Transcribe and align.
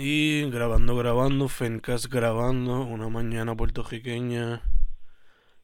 Y 0.00 0.48
grabando, 0.48 0.94
grabando, 0.94 1.48
Fencast 1.48 2.06
grabando, 2.06 2.82
una 2.82 3.08
mañana 3.08 3.56
puertorriqueña 3.56 4.62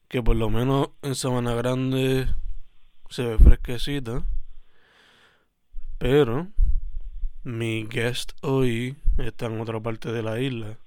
que 0.09 0.21
por 0.21 0.35
lo 0.35 0.49
menos 0.49 0.89
en 1.03 1.15
Sabana 1.15 1.55
Grande 1.55 2.27
se 3.09 3.23
ve 3.23 3.37
fresquecita. 3.37 4.25
Pero 5.97 6.49
mi 7.43 7.85
guest 7.85 8.33
hoy 8.41 8.97
está 9.19 9.45
en 9.45 9.61
otra 9.61 9.79
parte 9.79 10.11
de 10.11 10.21
la 10.21 10.37
isla. 10.37 10.79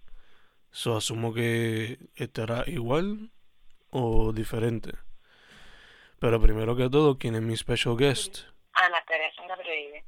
So 0.71 0.99
asumo 0.99 1.33
que 1.33 1.99
estará 2.17 2.65
igual 2.67 3.31
o 3.89 4.35
diferente. 4.35 4.93
Pero 6.19 6.39
primero 6.39 6.77
que 6.77 6.91
todo, 6.91 7.17
¿quién 7.17 7.35
es 7.35 7.41
mi 7.41 7.57
special 7.57 7.97
guest? 7.97 8.41
Ana 8.75 9.03
Teresa 9.07 9.41
Gabriel. 9.49 10.05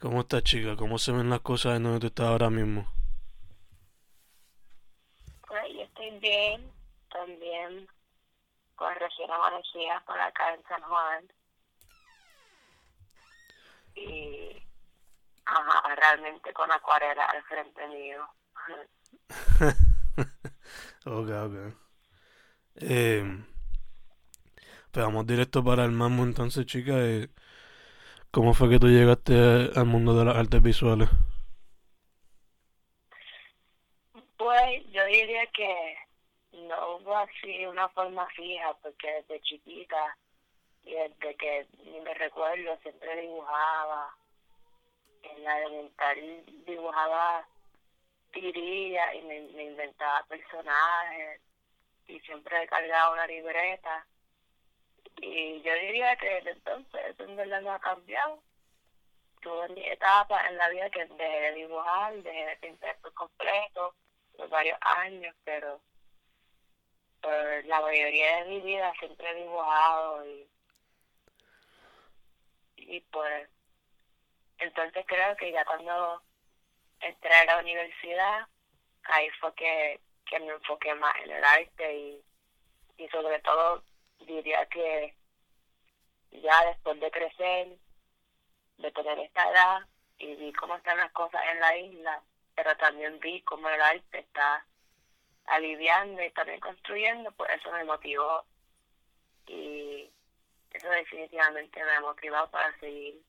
¿Cómo 0.00 0.22
estás, 0.22 0.42
chica? 0.44 0.76
¿Cómo 0.76 0.98
se 0.98 1.12
ven 1.12 1.28
las 1.28 1.40
cosas 1.40 1.76
en 1.76 1.82
donde 1.82 2.00
tú 2.00 2.06
estás 2.06 2.26
ahora 2.26 2.48
mismo? 2.48 2.90
Pues 5.46 5.62
yo 5.74 5.82
estoy 5.82 6.18
bien, 6.20 6.72
también 7.12 7.86
con 8.76 8.94
recién 8.94 9.30
amanecida 9.30 10.02
por 10.06 10.18
acá 10.18 10.54
en 10.54 10.62
San 10.62 10.80
Juan. 10.80 11.32
Y 13.94 14.62
ajá, 15.44 15.94
realmente 15.94 16.50
con 16.54 16.72
acuarela 16.72 17.26
al 17.26 17.42
frente 17.42 17.86
mío. 17.88 18.26
ok, 21.04 21.28
ok. 21.28 21.74
Eh, 22.76 23.44
pues 24.90 25.04
vamos 25.04 25.26
directo 25.26 25.62
para 25.62 25.84
el 25.84 25.90
mambo 25.90 26.22
entonces, 26.22 26.64
chica. 26.64 26.92
Eh, 26.96 27.28
¿Cómo 28.32 28.54
fue 28.54 28.70
que 28.70 28.78
tú 28.78 28.86
llegaste 28.86 29.34
al 29.74 29.86
mundo 29.86 30.14
de 30.14 30.24
las 30.24 30.36
artes 30.36 30.62
visuales? 30.62 31.08
Pues 34.36 34.86
yo 34.92 35.04
diría 35.06 35.44
que 35.48 35.96
no 36.52 36.96
hubo 36.96 37.16
así 37.16 37.66
una 37.66 37.88
forma 37.88 38.26
fija, 38.28 38.72
porque 38.82 39.12
desde 39.14 39.40
chiquita 39.40 40.16
y 40.84 40.92
desde 40.92 41.34
que 41.34 41.66
me 42.04 42.14
recuerdo 42.14 42.78
siempre 42.82 43.20
dibujaba. 43.20 44.14
En 45.22 45.44
la 45.44 45.58
elemental 45.58 46.44
dibujaba 46.66 47.46
tirillas 48.32 49.14
y 49.16 49.22
me, 49.22 49.40
me 49.54 49.64
inventaba 49.64 50.24
personajes 50.28 51.40
y 52.06 52.20
siempre 52.20 52.62
he 52.62 52.68
cargado 52.68 53.12
una 53.12 53.26
libreta. 53.26 54.06
Y 55.16 55.60
yo 55.62 55.74
diría 55.74 56.16
que 56.16 56.28
desde 56.36 56.50
entonces 56.52 57.00
eso 57.08 57.24
en 57.24 57.36
verdad 57.36 57.60
no 57.62 57.72
ha 57.72 57.80
cambiado. 57.80 58.42
Tuve 59.42 59.68
mi 59.70 59.86
etapa 59.86 60.46
en 60.48 60.56
la 60.56 60.68
vida 60.68 60.90
que 60.90 61.04
dejé 61.06 61.40
de 61.40 61.52
dibujar, 61.54 62.14
dejé 62.22 62.46
de 62.46 62.56
pintar 62.56 62.98
por 63.00 63.12
completo, 63.14 63.94
por 64.36 64.48
varios 64.48 64.78
años, 64.82 65.34
pero 65.44 65.80
por 67.20 67.64
la 67.64 67.80
mayoría 67.80 68.36
de 68.36 68.48
mi 68.50 68.60
vida 68.60 68.92
siempre 68.98 69.30
he 69.30 69.34
dibujado 69.34 70.26
y, 70.26 70.48
y 72.76 73.00
pues 73.12 73.48
entonces 74.58 75.04
creo 75.06 75.36
que 75.36 75.52
ya 75.52 75.64
cuando 75.64 76.22
entré 77.00 77.34
a 77.34 77.44
la 77.46 77.58
universidad, 77.58 78.46
ahí 79.04 79.28
fue 79.40 79.54
que, 79.54 80.00
que 80.26 80.38
me 80.40 80.52
enfoqué 80.52 80.94
más 80.94 81.16
en 81.24 81.30
el 81.30 81.44
arte 81.44 81.94
y, 81.94 82.24
y 82.98 83.08
sobre 83.08 83.38
todo 83.40 83.82
diría 84.20 84.66
que 84.66 85.14
ya 86.30 86.66
después 86.66 87.00
de 87.00 87.10
crecer, 87.10 87.76
de 88.78 88.92
tener 88.92 89.18
esta 89.18 89.50
edad 89.50 89.86
y 90.18 90.34
vi 90.36 90.52
cómo 90.52 90.76
están 90.76 90.98
las 90.98 91.12
cosas 91.12 91.42
en 91.52 91.60
la 91.60 91.76
isla, 91.76 92.22
pero 92.54 92.76
también 92.76 93.18
vi 93.20 93.42
cómo 93.42 93.68
el 93.68 93.80
arte 93.80 94.18
está 94.18 94.64
aliviando 95.46 96.22
y 96.22 96.30
también 96.30 96.60
construyendo, 96.60 97.32
pues 97.32 97.50
eso 97.50 97.72
me 97.72 97.84
motivó 97.84 98.44
y 99.46 100.10
eso 100.72 100.88
definitivamente 100.90 101.82
me 101.84 101.92
ha 101.92 102.00
motivado 102.00 102.50
para 102.50 102.78
seguir 102.78 103.20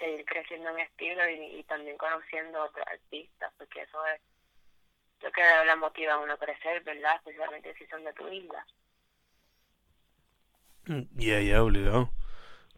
seguir 0.00 0.24
creciendo 0.24 0.72
mi 0.72 0.82
estilo 0.82 1.28
y, 1.28 1.62
también 1.64 1.96
conociendo 1.98 2.64
otros 2.64 2.86
artistas, 2.86 3.52
porque 3.58 3.82
eso 3.82 4.04
es 4.06 4.20
lo 5.20 5.30
que 5.30 5.42
le 5.42 5.76
motiva 5.76 6.14
a 6.14 6.18
uno 6.18 6.32
a 6.32 6.38
crecer, 6.38 6.82
¿verdad? 6.82 7.16
Especialmente 7.16 7.74
si 7.74 7.86
son 7.86 8.02
de 8.04 8.12
tu 8.14 8.26
isla. 8.28 8.66
Ya, 11.16 11.40
ya, 11.40 11.62
obligado. 11.62 12.10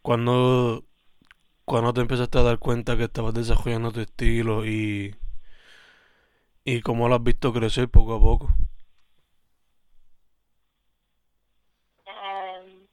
¿Cuándo, 0.03 0.87
¿Cuándo 1.67 1.95
te 1.95 2.01
empezaste 2.03 2.39
a 2.39 2.43
dar 2.43 2.59
cuenta 2.61 2.97
que 2.97 3.05
estabas 3.05 3.35
desarrollando 3.35 3.93
tu 3.93 4.01
estilo 4.01 4.67
y, 4.67 5.17
y 6.65 6.81
cómo 6.81 7.09
lo 7.09 7.15
has 7.15 7.23
visto 7.23 7.53
crecer 7.53 7.89
poco 7.89 8.15
a 8.15 8.21
poco? 8.21 8.55
Em, 12.07 12.87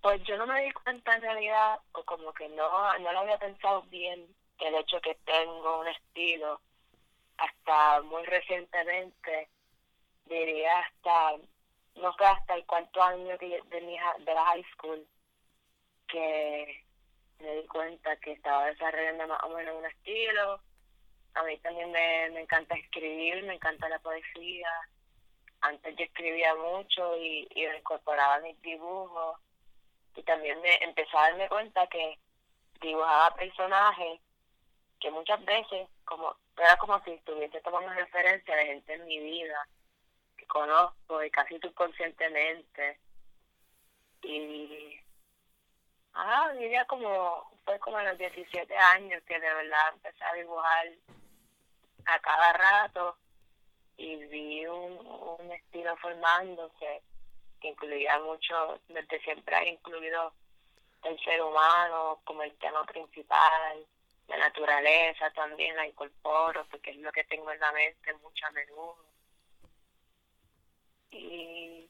pues 0.00 0.22
yo 0.24 0.36
no 0.36 0.46
me 0.46 0.62
di 0.64 0.72
cuenta 0.72 1.14
en 1.14 1.22
realidad, 1.22 1.78
o 1.92 2.02
como 2.04 2.32
que 2.32 2.48
no, 2.50 2.98
no 2.98 3.12
lo 3.12 3.18
había 3.20 3.38
pensado 3.38 3.82
bien, 3.84 4.34
el 4.58 4.74
hecho 4.74 5.00
que 5.00 5.14
tengo 5.24 5.80
un 5.80 5.88
estilo 5.88 6.60
hasta 7.38 8.02
muy 8.02 8.24
recientemente, 8.24 9.50
diría 10.26 10.80
hasta, 10.80 11.36
no 11.96 12.12
fue 12.14 12.26
hasta 12.26 12.54
el 12.54 12.64
cuarto 12.66 13.02
año 13.02 13.36
de, 13.38 13.62
de, 13.66 13.80
mi, 13.82 13.96
de 13.98 14.34
la 14.34 14.44
high 14.46 14.64
school, 14.74 15.06
que 16.08 16.84
me 17.38 17.56
di 17.56 17.66
cuenta 17.66 18.16
que 18.16 18.32
estaba 18.32 18.66
desarrollando 18.66 19.26
más 19.26 19.42
o 19.44 19.48
menos 19.50 19.76
un 19.76 19.86
estilo. 19.86 20.60
A 21.34 21.42
mí 21.44 21.56
también 21.58 21.90
me, 21.92 22.30
me 22.30 22.40
encanta 22.40 22.74
escribir, 22.74 23.44
me 23.44 23.54
encanta 23.54 23.88
la 23.88 23.98
poesía. 24.00 24.68
Antes 25.60 25.94
yo 25.96 26.04
escribía 26.04 26.54
mucho 26.54 27.16
y, 27.16 27.48
y 27.54 27.66
incorporaba 27.66 28.40
mis 28.40 28.60
dibujos. 28.62 29.38
Y 30.16 30.22
también 30.22 30.60
me 30.60 30.74
empecé 30.82 31.16
a 31.16 31.30
darme 31.30 31.48
cuenta 31.48 31.86
que 31.86 32.18
dibujaba 32.80 33.34
personajes 33.36 34.20
que 34.98 35.10
muchas 35.10 35.42
veces 35.44 35.88
como 36.04 36.36
era 36.56 36.76
como 36.76 37.02
si 37.04 37.12
estuviese 37.12 37.60
tomando 37.62 37.90
referencia 37.92 38.54
de 38.54 38.66
gente 38.66 38.92
en 38.92 39.06
mi 39.06 39.18
vida 39.18 39.66
conozco 40.50 41.24
y 41.24 41.30
casi 41.30 41.58
subconscientemente. 41.58 42.98
Y 44.22 45.00
Ah, 46.14 46.52
diría 46.58 46.84
como, 46.86 47.50
fue 47.64 47.78
como 47.78 47.96
a 47.98 48.02
los 48.02 48.18
17 48.18 48.76
años 48.76 49.22
que 49.26 49.38
de 49.38 49.54
verdad 49.54 49.88
empecé 49.94 50.24
a 50.24 50.34
dibujar 50.34 50.88
a 52.06 52.18
cada 52.20 52.52
rato 52.52 53.16
y 53.96 54.16
vi 54.26 54.66
un, 54.66 54.98
un 55.06 55.52
estilo 55.52 55.96
formándose 55.98 57.02
que 57.60 57.68
incluía 57.68 58.18
mucho, 58.20 58.80
desde 58.88 59.20
siempre 59.20 59.54
ha 59.54 59.66
incluido 59.66 60.32
el 61.04 61.18
ser 61.22 61.42
humano 61.42 62.20
como 62.24 62.42
el 62.42 62.56
tema 62.58 62.84
principal, 62.84 63.86
la 64.28 64.36
naturaleza 64.36 65.30
también 65.30 65.76
la 65.76 65.86
incorporo 65.86 66.66
porque 66.70 66.90
es 66.90 66.96
lo 66.98 67.12
que 67.12 67.24
tengo 67.24 67.50
en 67.52 67.60
la 67.60 67.72
mente 67.72 68.14
mucho 68.14 68.46
a 68.46 68.50
menudo. 68.50 69.09
Y, 71.10 71.88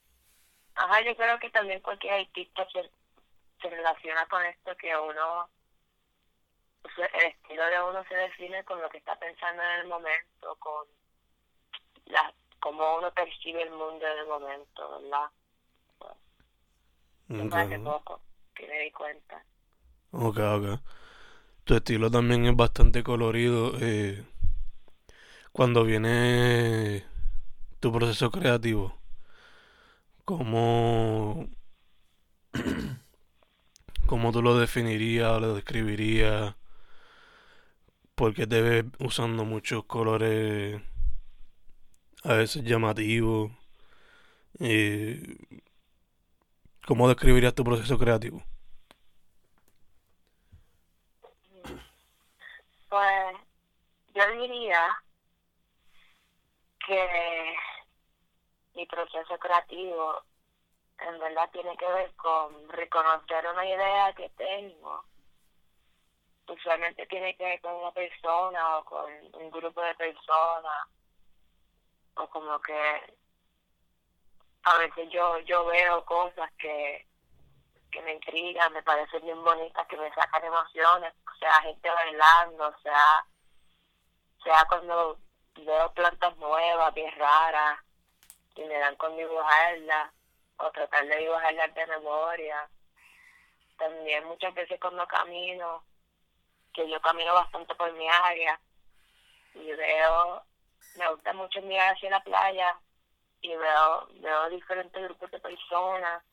ajá, 0.75 1.01
yo 1.01 1.15
creo 1.15 1.39
que 1.39 1.49
también 1.49 1.81
cualquier 1.81 2.13
artista 2.13 2.67
se 3.61 3.69
relaciona 3.69 4.25
con 4.27 4.43
esto 4.45 4.75
que 4.77 4.95
uno, 4.97 5.49
el 6.97 7.25
estilo 7.27 7.65
de 7.65 7.81
uno 7.83 8.03
se 8.07 8.15
define 8.15 8.63
con 8.63 8.81
lo 8.81 8.89
que 8.89 8.97
está 8.97 9.17
pensando 9.19 9.61
en 9.61 9.81
el 9.81 9.87
momento, 9.87 10.55
con 10.59 10.87
la, 12.05 12.33
cómo 12.59 12.97
uno 12.97 13.11
percibe 13.11 13.63
el 13.63 13.71
mundo 13.71 14.05
en 14.05 14.17
el 14.19 14.27
momento, 14.27 15.01
¿verdad? 15.01 15.29
Okay. 17.29 17.49
hace 17.51 17.79
poco 17.79 18.21
que 18.53 18.67
me 18.67 18.79
di 18.79 18.91
cuenta. 18.91 19.41
Ok, 20.11 20.37
ok. 20.37 20.79
Tu 21.63 21.75
estilo 21.75 22.11
también 22.11 22.45
es 22.45 22.55
bastante 22.55 23.03
colorido. 23.03 23.71
Eh, 23.79 24.25
cuando 25.53 25.85
viene 25.85 27.05
tu 27.79 27.91
proceso 27.93 28.31
creativo, 28.31 29.00
¿cómo, 30.25 31.47
¿Cómo 34.05 34.31
tú 34.31 34.41
lo 34.41 34.57
definirías 34.57 35.31
o 35.31 35.39
lo 35.39 35.55
describirías? 35.55 36.55
porque 38.21 38.45
te 38.45 38.61
ves 38.61 38.85
usando 38.99 39.45
muchos 39.45 39.83
colores 39.85 40.79
a 42.23 42.33
veces 42.33 42.63
llamativos. 42.63 43.51
Eh, 44.59 45.37
¿Cómo 46.85 47.07
describirías 47.07 47.55
tu 47.55 47.63
proceso 47.63 47.97
creativo? 47.97 48.43
Pues 52.89 53.35
yo 54.13 54.21
diría 54.39 54.81
que 56.85 57.55
mi 58.81 58.87
proceso 58.87 59.37
creativo 59.37 60.23
en 60.97 61.19
verdad 61.19 61.49
tiene 61.51 61.77
que 61.77 61.87
ver 61.87 62.11
con 62.15 62.67
reconocer 62.69 63.45
una 63.47 63.63
idea 63.63 64.13
que 64.13 64.29
tengo. 64.29 65.03
Usualmente 66.47 67.05
tiene 67.05 67.35
que 67.37 67.43
ver 67.43 67.61
con 67.61 67.75
una 67.75 67.91
persona 67.91 68.77
o 68.79 68.85
con 68.85 69.11
un 69.33 69.51
grupo 69.51 69.81
de 69.81 69.93
personas 69.95 70.87
o 72.15 72.27
como 72.27 72.59
que 72.61 73.17
a 74.63 74.77
veces 74.77 75.09
yo 75.11 75.37
yo 75.39 75.65
veo 75.65 76.03
cosas 76.03 76.51
que 76.57 77.05
que 77.91 78.01
me 78.01 78.13
intrigan, 78.13 78.73
me 78.73 78.81
parecen 78.83 79.21
bien 79.21 79.43
bonitas, 79.43 79.85
que 79.87 79.97
me 79.97 80.11
sacan 80.13 80.45
emociones, 80.45 81.13
o 81.27 81.35
sea, 81.37 81.61
gente 81.61 81.89
bailando, 81.89 82.69
o 82.69 82.79
sea, 82.81 83.25
sea 84.43 84.65
cuando 84.69 85.19
veo 85.55 85.93
plantas 85.93 86.35
nuevas, 86.37 86.93
bien 86.93 87.11
raras, 87.17 87.79
y 88.55 88.63
me 88.63 88.77
dan 88.77 88.95
con 88.95 89.15
dibujarlas, 89.15 90.11
o 90.57 90.71
tratar 90.71 91.05
de 91.07 91.17
dibujarlas 91.17 91.73
de 91.73 91.87
memoria. 91.87 92.69
También 93.77 94.25
muchas 94.25 94.53
veces 94.53 94.79
cuando 94.79 95.07
camino, 95.07 95.83
que 96.73 96.89
yo 96.89 97.01
camino 97.01 97.33
bastante 97.33 97.73
por 97.75 97.91
mi 97.93 98.07
área, 98.07 98.59
y 99.55 99.71
veo, 99.71 100.43
me 100.95 101.09
gusta 101.09 101.33
mucho 101.33 101.61
mirar 101.61 101.95
hacia 101.95 102.09
la 102.09 102.23
playa, 102.23 102.77
y 103.41 103.55
veo, 103.55 104.07
veo 104.13 104.49
diferentes 104.49 105.03
grupos 105.03 105.31
de 105.31 105.39
personas, 105.39 106.23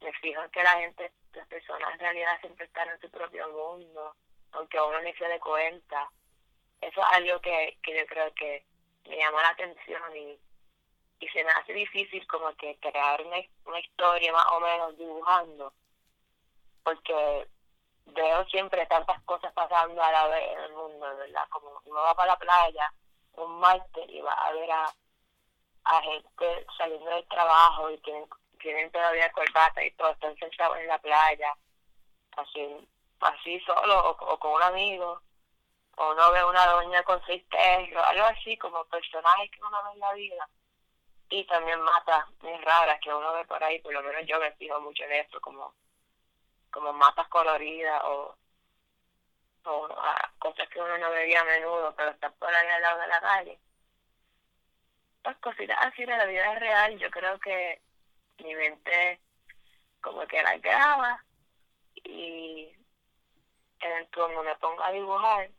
me 0.00 0.12
fijo 0.14 0.42
que 0.50 0.62
la 0.62 0.78
gente, 0.78 1.12
las 1.32 1.46
personas 1.48 1.92
en 1.94 2.00
realidad 2.00 2.40
siempre 2.40 2.66
están 2.66 2.88
en 2.90 3.00
su 3.00 3.10
propio 3.10 3.48
mundo, 3.48 4.14
aunque 4.52 4.80
uno 4.80 5.00
ni 5.00 5.12
se 5.14 5.26
dé 5.26 5.40
cuenta. 5.40 6.10
Eso 6.80 7.00
es 7.00 7.06
algo 7.12 7.40
que, 7.40 7.78
que 7.82 7.98
yo 7.98 8.06
creo 8.06 8.32
que 8.34 8.64
me 9.08 9.16
llama 9.16 9.42
la 9.42 9.48
atención 9.48 10.16
y, 10.16 10.38
y 11.20 11.28
se 11.28 11.44
me 11.44 11.50
hace 11.50 11.72
difícil 11.72 12.26
como 12.26 12.54
que 12.54 12.78
crear 12.80 13.20
una, 13.22 13.36
una 13.64 13.80
historia 13.80 14.32
más 14.32 14.46
o 14.52 14.60
menos 14.60 14.98
dibujando, 14.98 15.72
porque 16.82 17.48
veo 18.06 18.44
siempre 18.46 18.86
tantas 18.86 19.20
cosas 19.22 19.52
pasando 19.52 20.02
a 20.02 20.12
la 20.12 20.28
vez 20.28 20.52
en 20.52 20.60
el 20.60 20.72
mundo, 20.72 21.16
¿verdad? 21.16 21.48
Como 21.50 21.80
uno 21.84 22.00
va 22.00 22.14
para 22.14 22.32
la 22.32 22.38
playa 22.38 22.92
un 23.38 23.60
martes 23.60 24.08
y 24.08 24.20
va 24.20 24.32
a 24.32 24.52
ver 24.52 24.70
a, 24.70 24.92
gente 26.02 26.66
saliendo 26.76 27.10
del 27.10 27.26
trabajo 27.28 27.90
y 27.90 27.98
tienen 27.98 28.28
tienen 28.60 28.90
todavía 28.90 29.30
corbata 29.32 29.82
y 29.84 29.90
todo, 29.92 30.10
están 30.10 30.36
sentados 30.36 30.76
en 30.78 30.88
la 30.88 30.98
playa, 30.98 31.54
así, 32.36 32.88
así 33.20 33.60
solo 33.60 34.10
o, 34.10 34.38
con 34.38 34.52
un 34.52 34.62
amigo, 34.62 35.22
o 35.96 36.10
uno 36.10 36.32
ve 36.32 36.44
una 36.44 36.66
doña 36.66 37.02
con 37.04 37.24
seis 37.24 37.44
perros, 37.48 38.04
algo 38.04 38.24
así 38.24 38.56
como 38.58 38.84
personajes 38.86 39.50
que 39.52 39.62
uno 39.62 39.78
ve 39.84 39.92
en 39.92 40.00
la 40.00 40.12
vida. 40.14 40.48
Y 41.30 41.44
también 41.46 41.80
matas 41.82 42.24
muy 42.40 42.56
raras 42.58 42.98
que 43.02 43.12
uno 43.12 43.32
ve 43.34 43.44
por 43.44 43.62
ahí, 43.62 43.80
por 43.80 43.92
lo 43.92 44.02
menos 44.02 44.22
yo 44.26 44.38
me 44.40 44.52
fijo 44.52 44.80
mucho 44.80 45.04
en 45.04 45.12
esto, 45.12 45.40
como, 45.40 45.74
como 46.70 46.92
matas 46.92 47.28
coloridas 47.28 48.02
o, 48.04 48.36
o 49.64 49.88
ah, 49.98 50.32
cosas 50.38 50.68
que 50.70 50.80
uno 50.80 50.96
no 50.98 51.10
veía 51.10 51.42
a 51.42 51.44
menudo, 51.44 51.94
pero 51.96 52.10
están 52.10 52.32
por 52.34 52.48
ahí 52.54 52.68
al 52.68 52.82
lado 52.82 53.00
de 53.00 53.06
la 53.08 53.20
calle. 53.20 53.58
Pues 55.22 55.36
cositas 55.38 55.78
así 55.80 56.04
de 56.04 56.16
la 56.16 56.24
vida 56.24 56.54
real, 56.54 56.98
yo 56.98 57.10
creo 57.10 57.38
que 57.40 57.82
mi 58.38 58.54
mente 58.54 59.20
como 60.00 60.26
que 60.26 60.42
la 60.42 60.56
graba 60.58 61.22
y 62.04 62.72
cuando 64.14 64.42
me 64.42 64.56
pongo 64.56 64.82
a 64.82 64.92
dibujar 64.92 65.50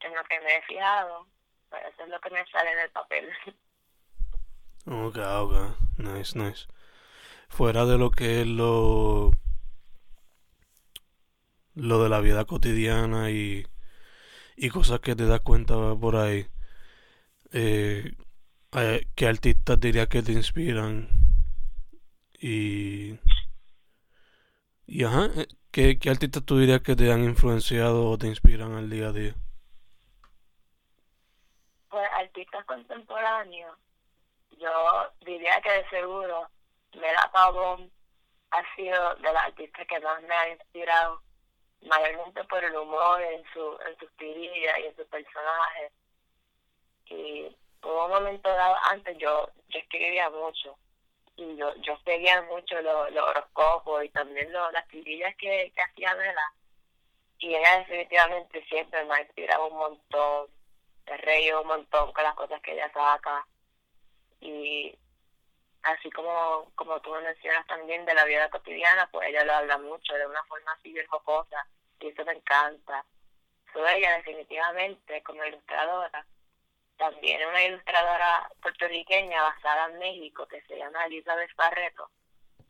en 0.00 0.14
lo 0.14 0.24
que 0.24 0.40
me 0.40 0.56
he 0.56 0.62
fijado 0.62 1.26
pues 1.68 1.82
eso 1.86 2.04
es 2.04 2.08
lo 2.08 2.20
que 2.20 2.30
me 2.30 2.46
sale 2.46 2.72
en 2.72 2.78
el 2.80 2.90
papel 2.90 3.32
ok 4.86 5.16
ok 5.16 5.54
nice 5.98 6.38
nice 6.38 6.66
fuera 7.48 7.84
de 7.86 7.98
lo 7.98 8.10
que 8.10 8.40
es 8.42 8.46
lo 8.46 9.32
lo 11.74 12.02
de 12.02 12.08
la 12.08 12.20
vida 12.20 12.44
cotidiana 12.44 13.30
y 13.30 13.66
y 14.56 14.70
cosas 14.70 15.00
que 15.00 15.14
te 15.16 15.26
das 15.26 15.40
cuenta 15.40 15.74
por 15.96 16.16
ahí 16.16 16.46
eh, 17.52 18.14
¿qué 19.14 19.26
artistas 19.26 19.80
dirías 19.80 20.08
que 20.08 20.22
te 20.22 20.32
inspiran 20.32 21.08
y. 22.40 23.18
Y 24.86 25.04
ajá, 25.04 25.26
eh, 25.36 25.48
¿qué, 25.72 25.98
¿qué 25.98 26.10
artistas 26.10 26.44
tú 26.44 26.58
dirías 26.58 26.80
que 26.80 26.94
te 26.94 27.10
han 27.10 27.24
influenciado 27.24 28.08
o 28.10 28.18
te 28.18 28.28
inspiran 28.28 28.74
al 28.74 28.88
día 28.88 29.08
a 29.08 29.12
día? 29.12 29.34
Pues 31.88 32.06
artistas 32.18 32.64
contemporáneos, 32.66 33.76
yo 34.58 35.12
diría 35.20 35.60
que 35.60 35.70
de 35.70 35.88
seguro 35.88 36.48
Mela 36.94 37.30
Pavón 37.32 37.90
ha 38.50 38.74
sido 38.74 39.14
de 39.16 39.32
las 39.32 39.44
artistas 39.44 39.86
que 39.86 40.00
más 40.00 40.22
me 40.22 40.34
ha 40.34 40.48
inspirado, 40.50 41.20
mayormente 41.82 42.44
por 42.44 42.64
el 42.64 42.76
humor 42.76 43.20
en, 43.20 43.44
su, 43.52 43.78
en 43.86 43.98
sus 43.98 44.10
tirillas 44.16 44.78
y 44.78 44.86
en 44.86 44.96
sus 44.96 45.06
personajes. 45.06 45.92
Y 47.06 47.56
hubo 47.82 48.06
un 48.06 48.10
momento 48.10 48.48
dado, 48.48 48.76
antes 48.90 49.16
yo, 49.18 49.48
yo 49.68 49.78
escribía 49.78 50.30
mucho, 50.30 50.76
y 51.36 51.56
yo, 51.56 51.74
yo 51.76 51.98
seguía 52.04 52.42
mucho 52.42 52.80
los, 52.80 53.10
horóscopos 53.14 54.04
y 54.04 54.08
también 54.08 54.52
las 54.52 54.88
tirillas 54.88 55.34
que, 55.36 55.72
que 55.74 55.82
hacía 55.82 56.14
Vela. 56.14 56.52
Y 57.38 57.54
ella 57.54 57.78
definitivamente 57.80 58.64
siempre 58.64 59.04
me 59.04 59.14
ha 59.14 59.20
inspirado 59.20 59.66
un 59.68 59.76
montón, 59.76 60.46
he 61.04 61.16
reído 61.18 61.60
un 61.60 61.68
montón 61.68 62.12
con 62.12 62.24
las 62.24 62.34
cosas 62.34 62.60
que 62.62 62.72
ella 62.72 62.90
saca. 62.92 63.46
Y 64.46 64.96
así 65.82 66.10
como, 66.10 66.70
como 66.74 67.00
tú 67.00 67.10
mencionas 67.10 67.66
también 67.66 68.04
de 68.04 68.14
la 68.14 68.24
vida 68.24 68.48
cotidiana, 68.50 69.08
pues 69.10 69.28
ella 69.28 69.44
lo 69.44 69.54
habla 69.54 69.78
mucho 69.78 70.14
de 70.14 70.26
una 70.26 70.42
forma 70.44 70.72
así 70.72 70.92
bien 70.92 71.06
jocosa 71.08 71.66
y 72.00 72.08
eso 72.08 72.24
me 72.24 72.32
encanta. 72.32 73.04
Soy 73.72 73.82
ella 73.96 74.16
definitivamente 74.16 75.22
como 75.22 75.44
ilustradora 75.44 76.26
también 76.96 77.46
una 77.46 77.62
ilustradora 77.62 78.50
puertorriqueña 78.62 79.42
basada 79.42 79.90
en 79.90 79.98
México 79.98 80.46
que 80.46 80.62
se 80.62 80.76
llama 80.76 81.04
Elizabeth 81.06 81.54
Barreto, 81.56 82.10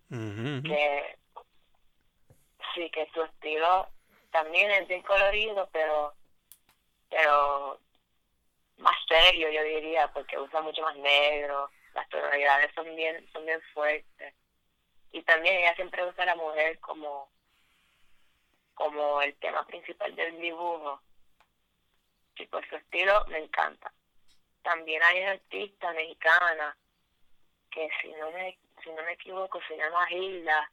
que 0.09 1.19
sí, 2.75 2.91
que 2.91 3.09
su 3.15 3.23
estilo 3.23 3.89
también 4.31 4.71
es 4.71 4.89
bien 4.89 5.03
colorido, 5.03 5.69
pero 5.73 6.15
pero 7.09 7.79
serio 9.27 9.51
yo 9.51 9.63
diría, 9.63 10.09
porque 10.13 10.39
usa 10.39 10.61
mucho 10.61 10.83
más 10.83 10.97
negro, 10.97 11.71
las 11.95 12.09
tonalidades 12.09 12.73
son 12.75 12.95
bien, 12.97 13.27
son 13.33 13.45
bien 13.47 13.61
fuertes. 13.73 14.35
Y 15.13 15.23
también 15.23 15.57
ella 15.57 15.75
siempre 15.75 16.05
usa 16.05 16.25
a 16.25 16.27
la 16.27 16.37
mujer 16.37 16.79
como, 16.81 17.31
como 18.75 19.23
el 19.23 19.35
tema 19.37 19.67
principal 19.67 20.15
del 20.15 20.41
dibujo. 20.41 21.01
Y 22.39 22.47
por 22.47 22.69
su 22.69 22.77
estilo 22.77 23.25
me 23.29 23.39
encanta 23.39 23.93
también 24.67 25.01
hay 25.05 25.23
una 25.23 25.31
artista 25.31 25.93
mexicana 25.93 26.77
que 27.71 27.89
si 28.03 28.09
no 28.15 28.33
me 28.33 28.59
si 28.83 28.91
no 28.91 29.03
me 29.05 29.13
equivoco 29.13 29.61
se 29.69 29.77
llama 29.77 30.11
Hilda 30.11 30.73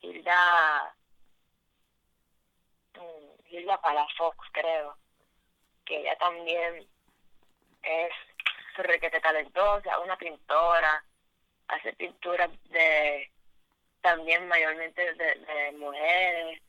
Hilda 0.00 0.96
mm, 2.94 3.46
Hilda 3.48 3.80
Palafox 3.80 4.36
creo 4.50 4.96
que 5.84 6.00
ella 6.00 6.18
también 6.18 6.88
es 7.82 8.12
requete 8.76 9.20
talentosa 9.20 9.98
una 10.00 10.16
pintora 10.16 11.04
hace 11.68 11.92
pinturas 11.94 12.50
de 12.70 13.30
también 14.00 14.48
mayormente 14.48 15.14
de, 15.14 15.34
de 15.34 15.72
mujeres 15.78 16.60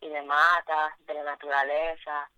y 0.00 0.08
de 0.08 0.22
matas 0.22 0.92
de 1.06 1.14
la 1.14 1.24
naturaleza 1.24 2.30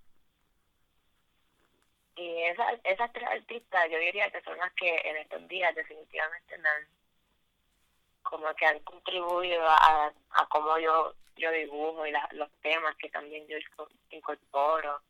y 2.21 2.43
esas, 2.43 2.79
esas 2.85 3.13
tres 3.13 3.27
artistas 3.27 3.89
yo 3.91 3.99
diría 3.99 4.31
que 4.31 4.43
son 4.43 4.59
las 4.59 4.73
que 4.75 4.95
en 5.05 5.17
estos 5.17 5.47
días 5.49 5.75
definitivamente 5.75 6.59
me 6.59 6.69
han, 6.69 6.87
como 8.23 8.55
que 8.55 8.67
han 8.67 8.79
contribuido 8.81 9.67
a, 9.67 10.13
a 10.31 10.47
cómo 10.49 10.79
yo, 10.79 11.15
yo 11.37 11.51
dibujo 11.51 12.07
y 12.07 12.13
los 12.33 12.51
temas 12.61 12.95
que 12.97 13.09
también 13.09 13.47
yo 13.47 13.57
incorporo. 14.11 15.01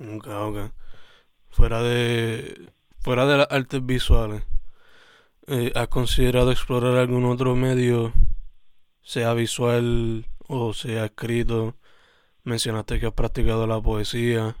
Ok, 0.00 0.26
ok. 0.26 0.72
Fuera 1.58 1.82
de, 1.82 2.70
fuera 3.00 3.26
de 3.26 3.38
las 3.38 3.50
artes 3.50 3.84
visuales, 3.84 4.44
eh, 5.48 5.72
¿has 5.74 5.88
considerado 5.88 6.52
explorar 6.52 6.96
algún 6.96 7.24
otro 7.24 7.56
medio, 7.56 8.12
sea 9.02 9.34
visual 9.34 10.24
o 10.46 10.72
sea 10.72 11.06
escrito, 11.06 11.74
mencionaste 12.44 13.00
que 13.00 13.06
has 13.06 13.12
practicado 13.12 13.66
la 13.66 13.80
poesía. 13.80 14.54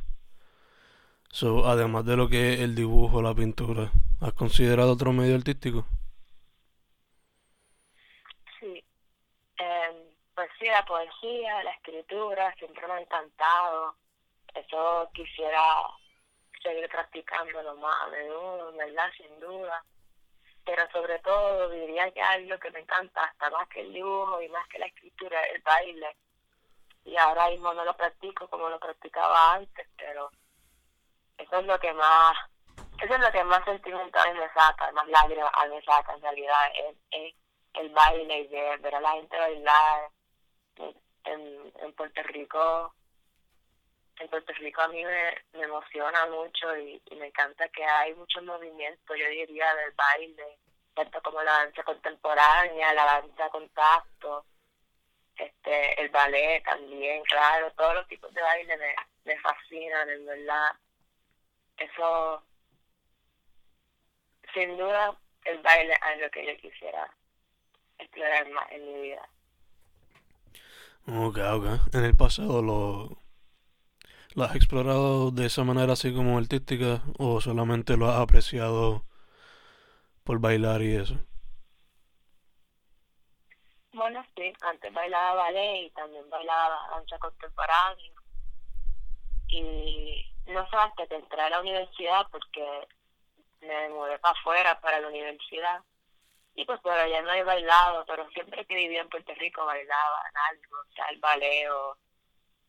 So, 1.30 1.68
además 1.68 2.04
de 2.04 2.16
lo 2.16 2.28
que 2.28 2.54
es 2.54 2.60
el 2.62 2.74
dibujo, 2.74 3.22
la 3.22 3.32
pintura, 3.32 3.92
¿has 4.20 4.32
considerado 4.32 4.94
otro 4.94 5.12
medio 5.12 5.36
artístico? 5.36 5.86
Sí. 8.58 8.84
Eh, 9.56 10.14
pues 10.34 10.50
sí, 10.58 10.66
la 10.66 10.84
poesía, 10.84 11.62
la 11.62 11.70
escritura, 11.70 12.52
siempre 12.58 12.88
me 12.88 12.94
ha 12.94 13.00
encantado. 13.02 13.94
Eso 14.52 15.08
quisiera 15.14 15.62
seguir 16.62 16.88
practicándolo 16.88 17.76
más 17.76 17.94
a 18.02 18.06
menudo, 18.08 18.72
¿verdad? 18.72 19.10
Sin 19.16 19.40
duda. 19.40 19.84
Pero 20.64 20.90
sobre 20.90 21.18
todo 21.20 21.70
diría 21.70 22.10
que 22.10 22.20
algo 22.20 22.58
que 22.58 22.70
me 22.70 22.80
encanta 22.80 23.22
hasta 23.22 23.50
más 23.50 23.68
que 23.68 23.80
el 23.80 23.92
dibujo 23.92 24.42
y 24.42 24.48
más 24.48 24.66
que 24.68 24.78
la 24.78 24.86
escritura, 24.86 25.42
el 25.44 25.62
baile. 25.62 26.16
Y 27.04 27.16
ahora 27.16 27.48
mismo 27.48 27.72
no 27.72 27.84
lo 27.84 27.96
practico 27.96 28.48
como 28.48 28.68
lo 28.68 28.78
practicaba 28.78 29.54
antes, 29.54 29.88
pero 29.96 30.30
eso 31.38 31.58
es 31.60 31.66
lo 31.66 31.78
que 31.78 31.92
más, 31.94 32.36
eso 33.00 33.14
es 33.14 33.20
lo 33.20 33.32
que 33.32 33.44
más 33.44 33.64
sentimental 33.64 34.34
me 34.34 34.48
saca, 34.52 34.92
más 34.92 35.08
lágrimas 35.08 35.52
me 35.70 35.82
saca 35.82 36.14
en 36.14 36.22
realidad, 36.22 36.72
es, 37.10 37.34
el 37.74 37.90
baile 37.90 38.40
y 38.40 38.48
ver, 38.48 38.94
a 38.94 39.00
la 39.00 39.12
gente 39.12 39.38
bailar 39.38 40.10
en, 41.24 41.72
en 41.80 41.92
Puerto 41.94 42.22
Rico 42.24 42.92
en 44.20 44.28
Puerto 44.28 44.52
Rico 44.54 44.80
a 44.82 44.88
mí 44.88 45.04
me, 45.04 45.62
emociona 45.62 46.26
mucho 46.26 46.76
y, 46.76 47.00
me 47.18 47.26
encanta 47.26 47.68
que 47.68 47.84
hay 47.84 48.14
mucho 48.14 48.42
movimiento, 48.42 49.14
yo 49.14 49.28
diría, 49.28 49.74
del 49.74 49.92
baile, 49.92 50.58
tanto 50.94 51.20
como 51.22 51.42
la 51.42 51.52
danza 51.52 51.82
contemporánea, 51.82 52.92
la 52.94 53.04
danza 53.04 53.48
con 53.50 53.68
tacto, 53.70 54.44
este, 55.36 56.00
el 56.00 56.08
ballet 56.08 56.64
también, 56.64 57.22
claro, 57.24 57.72
todos 57.72 57.94
los 57.94 58.08
tipos 58.08 58.32
de 58.34 58.42
baile 58.42 58.76
me, 58.76 58.94
me 59.24 59.38
fascinan, 59.40 60.10
en 60.10 60.26
verdad. 60.26 60.72
Eso, 61.76 62.42
sin 64.52 64.76
duda, 64.76 65.16
el 65.44 65.58
baile 65.58 65.92
es 65.92 66.02
algo 66.02 66.30
que 66.30 66.46
yo 66.46 66.56
quisiera 66.56 67.08
explorar 67.98 68.48
más 68.50 68.70
en 68.72 68.84
mi 68.84 69.00
vida. 69.02 69.28
Ok, 71.06 71.38
ok. 71.38 71.94
En 71.94 72.04
el 72.04 72.16
pasado 72.16 72.60
lo 72.60 73.27
¿Lo 74.38 74.44
has 74.44 74.54
explorado 74.54 75.32
de 75.32 75.46
esa 75.46 75.64
manera 75.64 75.94
así 75.94 76.14
como 76.14 76.38
artística 76.38 77.02
o 77.18 77.40
solamente 77.40 77.96
lo 77.96 78.08
has 78.08 78.20
apreciado 78.20 79.02
por 80.22 80.38
bailar 80.38 80.80
y 80.82 80.94
eso? 80.94 81.16
Bueno, 83.92 84.24
sí, 84.36 84.52
antes 84.60 84.92
bailaba 84.92 85.42
ballet 85.42 85.86
y 85.86 85.90
también 85.90 86.30
bailaba 86.30 86.88
danza 86.88 87.18
contemporánea. 87.18 88.12
Y 89.48 90.32
no 90.46 90.70
sé 90.70 90.76
hasta 90.76 91.08
que 91.08 91.16
entré 91.16 91.40
a 91.40 91.50
la 91.50 91.60
universidad 91.60 92.24
porque 92.30 92.86
me 93.60 93.88
mudé 93.88 94.20
para 94.20 94.38
afuera, 94.38 94.80
para 94.80 95.00
la 95.00 95.08
universidad. 95.08 95.82
Y 96.54 96.64
pues 96.64 96.78
por 96.80 96.92
allá 96.92 97.22
no 97.22 97.32
he 97.32 97.42
bailado, 97.42 98.04
pero 98.06 98.30
siempre 98.30 98.64
que 98.66 98.76
vivía 98.76 99.00
en 99.00 99.08
Puerto 99.08 99.34
Rico 99.34 99.66
bailaba 99.66 100.22
algo, 100.48 100.76
o 100.78 100.94
sea, 100.94 101.06
el 101.06 101.18
ballet 101.18 101.68
o, 101.72 101.96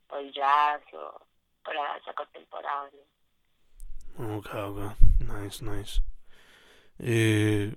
o 0.10 0.18
el 0.18 0.34
jazz 0.34 0.82
o 0.94 1.29
para 1.64 1.98
esa 1.98 2.14
contemporánea. 2.14 3.04
Ok, 4.18 4.48
ok. 4.54 4.80
Nice, 5.20 5.64
nice. 5.64 6.02
Eh, 7.00 7.76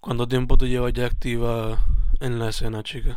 ¿Cuánto 0.00 0.28
tiempo 0.28 0.56
te 0.56 0.66
llevas 0.66 0.92
ya 0.92 1.06
activa 1.06 1.78
en 2.20 2.38
la 2.38 2.50
escena, 2.50 2.82
chica? 2.82 3.16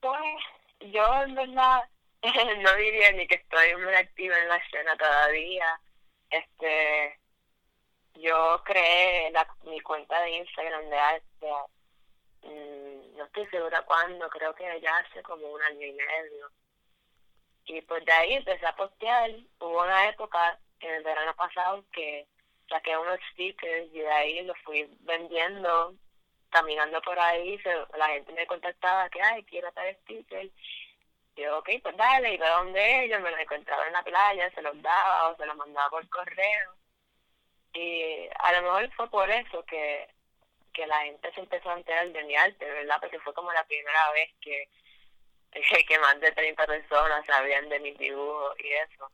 Pues 0.00 0.92
yo 0.92 1.22
en 1.22 1.34
verdad 1.34 1.82
no 2.22 2.76
diría 2.76 3.12
ni 3.12 3.26
que 3.26 3.36
estoy 3.36 3.76
muy 3.82 3.94
activa 3.94 4.38
en 4.38 4.48
la 4.48 4.56
escena 4.56 4.96
todavía. 4.96 5.80
Este, 6.30 7.18
yo 8.14 8.62
creé 8.64 9.30
la, 9.30 9.46
mi 9.64 9.80
cuenta 9.80 10.20
de 10.22 10.36
Instagram 10.36 10.90
de 10.90 10.98
arte 10.98 11.46
no 13.16 13.24
estoy 13.24 13.46
segura 13.46 13.82
cuándo, 13.82 14.28
creo 14.28 14.54
que 14.54 14.80
ya 14.80 14.96
hace 14.98 15.22
como 15.22 15.46
un 15.48 15.62
año 15.62 15.86
y 15.86 15.92
medio. 15.92 16.50
Y 17.66 17.80
pues 17.82 18.04
de 18.04 18.12
ahí 18.12 18.34
empecé 18.34 18.66
a 18.66 18.76
postear. 18.76 19.30
Hubo 19.58 19.82
una 19.82 20.08
época 20.08 20.58
en 20.80 20.94
el 20.94 21.02
verano 21.02 21.34
pasado 21.34 21.84
que 21.92 22.26
saqué 22.68 22.96
unos 22.96 23.18
stickers 23.32 23.88
y 23.92 24.00
de 24.00 24.12
ahí 24.12 24.42
los 24.42 24.58
fui 24.60 24.88
vendiendo, 25.00 25.94
caminando 26.50 27.00
por 27.02 27.18
ahí. 27.18 27.60
la 27.96 28.08
gente 28.08 28.32
me 28.32 28.46
contactaba 28.46 29.08
que, 29.10 29.20
ay, 29.22 29.44
quiero 29.44 29.72
tal 29.72 29.94
sticker. 30.02 30.50
Yo, 31.36 31.58
ok, 31.58 31.68
pues 31.82 31.96
dale, 31.96 32.34
y 32.34 32.38
de 32.38 32.48
dónde 32.48 33.04
ellos 33.04 33.20
me 33.20 33.30
los 33.30 33.40
encontraba 33.40 33.86
en 33.86 33.92
la 33.92 34.02
playa, 34.02 34.50
se 34.52 34.62
los 34.62 34.80
daba 34.80 35.28
o 35.28 35.36
se 35.36 35.44
los 35.44 35.56
mandaba 35.56 35.90
por 35.90 36.08
correo. 36.08 36.74
Y 37.74 38.28
a 38.38 38.52
lo 38.52 38.62
mejor 38.62 38.90
fue 38.94 39.10
por 39.10 39.30
eso 39.30 39.62
que 39.64 40.08
que 40.76 40.86
la 40.86 41.00
gente 41.04 41.32
se 41.32 41.40
empezó 41.40 41.70
a 41.70 41.78
enterar 41.78 42.12
de 42.12 42.24
mi 42.24 42.36
arte, 42.36 42.64
¿verdad? 42.66 42.98
Porque 43.00 43.18
fue 43.20 43.32
como 43.32 43.50
la 43.50 43.64
primera 43.64 44.12
vez 44.12 44.30
que, 44.42 44.68
que 45.88 45.98
más 45.98 46.20
de 46.20 46.30
30 46.32 46.66
personas 46.66 47.24
sabían 47.24 47.70
de 47.70 47.80
mis 47.80 47.96
dibujos 47.96 48.54
y 48.60 48.68
eso. 48.72 49.10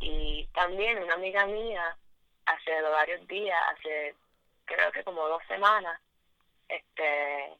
Y 0.00 0.46
también 0.52 1.00
una 1.00 1.14
amiga 1.14 1.46
mía, 1.46 1.96
hace 2.44 2.82
varios 2.82 3.26
días, 3.28 3.56
hace 3.68 4.16
creo 4.64 4.90
que 4.90 5.04
como 5.04 5.28
dos 5.28 5.42
semanas, 5.46 6.00
este 6.68 7.56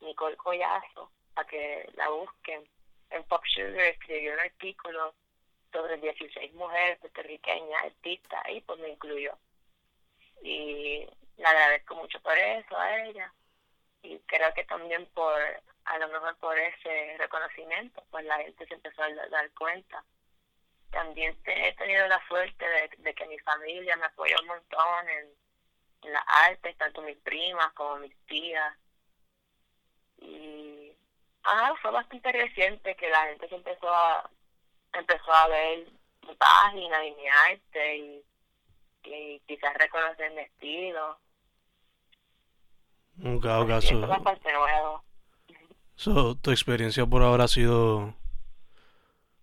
Nicole 0.00 0.36
Collazo, 0.36 1.10
para 1.34 1.48
que 1.48 1.88
la 1.94 2.10
busquen, 2.10 2.68
en 3.10 3.24
Pop 3.24 3.42
Sugar 3.46 3.80
escribió 3.80 4.34
un 4.34 4.40
artículo 4.40 5.14
sobre 5.72 5.96
16 5.96 6.52
mujeres 6.52 6.98
puertorriqueñas 6.98 7.84
artistas 7.84 8.42
y 8.50 8.60
pues 8.60 8.78
me 8.78 8.90
incluyó. 8.90 9.36
Y 10.42 11.06
le 11.42 11.48
agradezco 11.48 11.96
mucho 11.96 12.20
por 12.20 12.38
eso 12.38 12.78
a 12.78 13.04
ella. 13.04 13.32
Y 14.02 14.18
creo 14.20 14.52
que 14.54 14.64
también 14.64 15.06
por 15.06 15.40
a 15.84 15.98
lo 15.98 16.08
mejor 16.08 16.36
por 16.36 16.56
ese 16.56 17.16
reconocimiento 17.18 18.04
pues 18.10 18.24
la 18.24 18.38
gente 18.38 18.66
se 18.66 18.74
empezó 18.74 19.02
a 19.02 19.10
dar 19.28 19.50
cuenta. 19.52 20.04
También 20.90 21.36
he 21.44 21.74
tenido 21.74 22.06
la 22.06 22.24
suerte 22.28 22.64
de, 22.98 23.14
que 23.14 23.26
mi 23.26 23.38
familia 23.40 23.96
me 23.96 24.06
apoyó 24.06 24.36
un 24.42 24.48
montón 24.48 25.08
en, 25.08 25.26
en 26.02 26.12
las 26.12 26.24
artes 26.26 26.76
tanto 26.76 27.02
mis 27.02 27.16
primas 27.18 27.72
como 27.72 27.96
mis 27.96 28.16
tías. 28.26 28.76
Y 30.18 30.92
ah 31.44 31.74
fue 31.82 31.90
bastante 31.90 32.30
reciente 32.30 32.94
que 32.94 33.08
la 33.08 33.26
gente 33.26 33.48
se 33.48 33.54
empezó 33.56 33.92
a 33.92 34.30
empezó 34.92 35.32
a 35.32 35.48
ver 35.48 35.86
mi 36.28 36.34
página 36.36 37.04
y 37.04 37.14
mi 37.14 37.28
arte 37.28 37.96
y, 37.96 38.24
y 39.04 39.40
quizás 39.40 39.74
reconocer 39.74 40.30
mi 40.32 40.42
estilo 40.42 41.18
un 43.18 43.40
caso. 43.40 44.16
So, 45.96 46.34
tu 46.36 46.50
experiencia 46.50 47.06
por 47.06 47.22
ahora 47.22 47.44
ha 47.44 47.48
sido, 47.48 48.14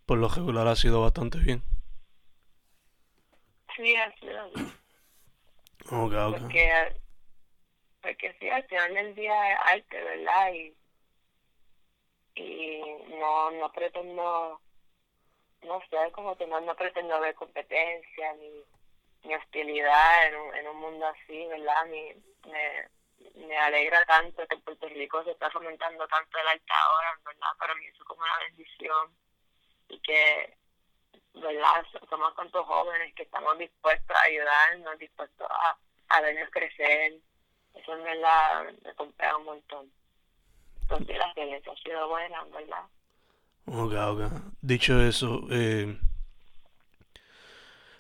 por 0.06 0.18
lo 0.18 0.28
regular, 0.28 0.68
ha 0.68 0.76
sido 0.76 1.02
bastante 1.02 1.38
bien. 1.38 1.64
Sí, 3.76 3.96
ha 3.96 4.12
sido 4.20 4.50
bien. 4.52 4.74
Okay, 5.92 6.40
Porque, 6.40 6.96
porque 8.02 8.36
sí, 8.40 8.50
al 8.50 8.64
final 8.66 8.94
del 8.94 9.16
día 9.16 9.54
es 9.54 9.60
arte, 9.64 10.04
¿verdad? 10.04 10.54
Y, 10.54 10.76
y 12.36 12.82
no, 13.20 13.52
no 13.52 13.72
pretendo, 13.72 14.62
no 15.64 15.82
sé, 15.90 16.12
como 16.12 16.36
que 16.38 16.46
no, 16.46 16.60
no 16.62 16.76
pretendo 16.76 17.20
ver 17.20 17.34
competencia 17.36 18.34
ni, 18.34 18.50
ni 19.24 19.36
hostilidad 19.36 20.28
en 20.28 20.36
un, 20.36 20.56
en 20.56 20.68
un 20.68 20.78
mundo 20.78 21.06
así, 21.08 21.48
¿verdad? 21.48 21.86
Ni, 21.90 22.14
me, 22.52 22.99
me 23.36 23.58
alegra 23.58 24.06
tanto 24.06 24.46
que 24.48 24.58
Puerto 24.58 24.88
Rico 24.90 25.24
se 25.24 25.32
está 25.32 25.50
fomentando 25.50 26.08
tanto 26.08 26.38
el 26.38 26.48
arte 26.48 26.74
ahora, 26.74 27.20
¿verdad? 27.26 27.48
Para 27.58 27.76
mí 27.76 27.86
eso 27.86 27.98
es 27.98 28.08
como 28.08 28.22
una 28.22 28.38
bendición 28.48 29.10
y 29.90 30.00
que, 30.00 30.58
¿verdad? 31.34 31.86
Somos 32.10 32.36
tantos 32.36 32.66
jóvenes 32.66 33.14
que 33.16 33.24
estamos 33.24 33.58
dispuestos 33.58 34.16
a 34.16 34.22
ayudarnos, 34.22 35.00
dispuestos 35.00 35.48
a, 35.50 35.78
a 36.10 36.22
vernos 36.22 36.50
crecer. 36.52 37.14
Eso 37.74 37.94
en 37.96 38.04
verdad 38.04 38.66
me 38.84 38.94
compra 38.96 39.38
un 39.38 39.46
montón. 39.46 39.92
Entonces 40.82 41.18
la 41.18 41.26
experiencia 41.26 41.72
ha 41.72 41.78
sido 41.78 42.08
buena, 42.08 42.44
¿verdad? 42.46 42.84
Ok, 43.68 43.94
ok. 43.94 44.32
Dicho 44.62 45.00
eso, 45.02 45.42
eh, 45.52 46.00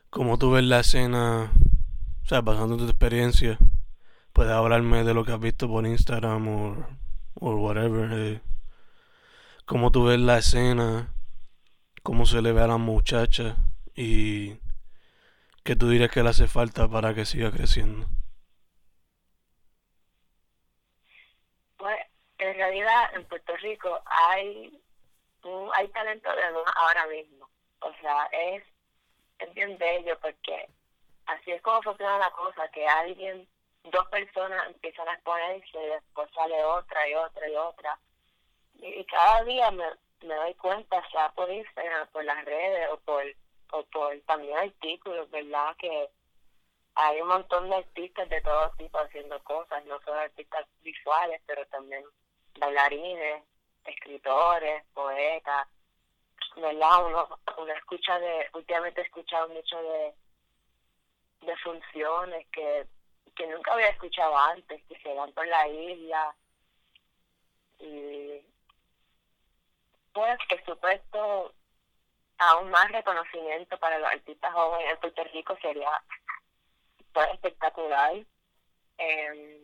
¿cómo 0.09 0.37
tú 0.39 0.51
ves 0.51 0.63
la 0.63 0.79
escena, 0.79 1.51
o 2.23 2.25
sea, 2.25 2.41
basando 2.41 2.75
en 2.75 2.79
tu 2.79 2.85
experiencia, 2.85 3.59
puedes 4.39 4.53
hablarme 4.53 5.03
de 5.03 5.13
lo 5.13 5.25
que 5.25 5.33
has 5.33 5.39
visto 5.41 5.67
por 5.67 5.85
Instagram 5.85 6.47
o, 6.47 7.55
whatever. 7.57 8.09
Eh. 8.13 8.41
Cómo 9.65 9.91
tú 9.91 10.05
ves 10.05 10.17
la 10.17 10.37
escena, 10.37 11.13
cómo 12.03 12.25
se 12.25 12.41
le 12.41 12.53
ve 12.53 12.61
a 12.61 12.67
la 12.67 12.77
muchacha 12.77 13.57
y 13.95 14.57
qué 15.65 15.75
tú 15.75 15.89
dirías 15.89 16.09
que 16.09 16.23
le 16.23 16.29
hace 16.29 16.47
falta 16.47 16.87
para 16.87 17.13
que 17.13 17.25
siga 17.25 17.51
creciendo. 17.51 18.07
Pues 21.75 21.97
en 22.37 22.55
realidad 22.55 23.13
en 23.15 23.25
Puerto 23.25 23.57
Rico 23.57 24.01
hay 24.05 24.71
hay 25.75 25.87
talento 25.89 26.29
de 26.33 26.43
ahora 26.77 27.07
mismo. 27.07 27.49
O 27.81 27.91
sea, 27.99 28.23
es, 28.31 28.63
es 29.39 29.53
bien 29.53 29.77
bello 29.77 30.17
porque 30.21 30.69
así 31.25 31.51
es 31.51 31.61
como 31.61 31.81
funciona 31.81 32.19
la 32.19 32.31
cosa, 32.31 32.69
que 32.71 32.87
alguien, 32.87 33.45
dos 33.83 34.07
personas 34.09 34.67
empiezan 34.67 35.07
a 35.07 35.13
exponerse 35.13 35.77
después 35.77 36.29
sale 36.33 36.63
otra 36.63 37.07
y 37.09 37.15
otra 37.15 37.49
y 37.49 37.55
otra. 37.55 37.99
Y, 38.75 39.03
cada 39.05 39.43
día 39.43 39.71
me, 39.71 39.85
me 40.21 40.35
doy 40.35 40.53
cuenta, 40.55 41.03
sea 41.11 41.29
por 41.33 41.49
Instagram, 41.49 42.07
por 42.09 42.23
las 42.23 42.45
redes 42.45 42.89
o 42.91 42.97
por, 42.99 43.23
o 43.71 43.83
por 43.85 44.19
también 44.21 44.57
artículos, 44.57 45.29
¿verdad? 45.31 45.75
Que 45.77 46.09
hay 46.95 47.21
un 47.21 47.27
montón 47.27 47.69
de 47.69 47.77
artistas 47.77 48.29
de 48.29 48.41
todo 48.41 48.71
tipo 48.77 48.99
haciendo 48.99 49.41
cosas, 49.43 49.83
no 49.85 49.99
solo 50.01 50.19
artistas 50.19 50.65
visuales, 50.81 51.41
pero 51.45 51.65
también 51.67 52.03
bailarines, 52.57 53.43
escritores, 53.85 54.83
poetas, 54.93 55.67
¿verdad? 56.55 57.05
Uno, 57.05 57.39
uno 57.57 57.73
escucha 57.73 58.19
de, 58.19 58.47
últimamente 58.53 59.01
he 59.01 59.05
escuchado 59.05 59.49
mucho 59.49 59.81
de, 59.81 60.13
de 61.41 61.57
funciones 61.57 62.47
que, 62.51 62.85
que 63.39 63.47
nunca 63.47 63.71
había 63.71 63.87
escuchado 63.87 64.37
antes, 64.37 64.83
que 64.83 64.99
se 64.99 65.13
dan 65.13 65.31
por 65.31 65.47
la 65.47 65.65
isla. 65.69 66.35
Y 67.79 68.41
pues, 70.11 70.37
por 70.49 70.65
supuesto, 70.65 71.53
aún 72.37 72.69
más 72.69 72.91
reconocimiento 72.91 73.79
para 73.79 73.97
los 73.97 74.09
artistas 74.09 74.53
jóvenes 74.53 74.91
en 74.91 74.99
Puerto 74.99 75.23
Rico 75.23 75.57
sería 75.61 76.03
pues, 77.13 77.29
espectacular. 77.33 78.13
Eh, 78.97 79.63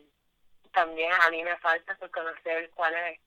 también 0.72 1.12
a 1.12 1.28
mí 1.30 1.44
me 1.44 1.58
falta 1.58 1.94
por 1.96 2.10
conocer 2.10 2.70
cuáles 2.70 3.20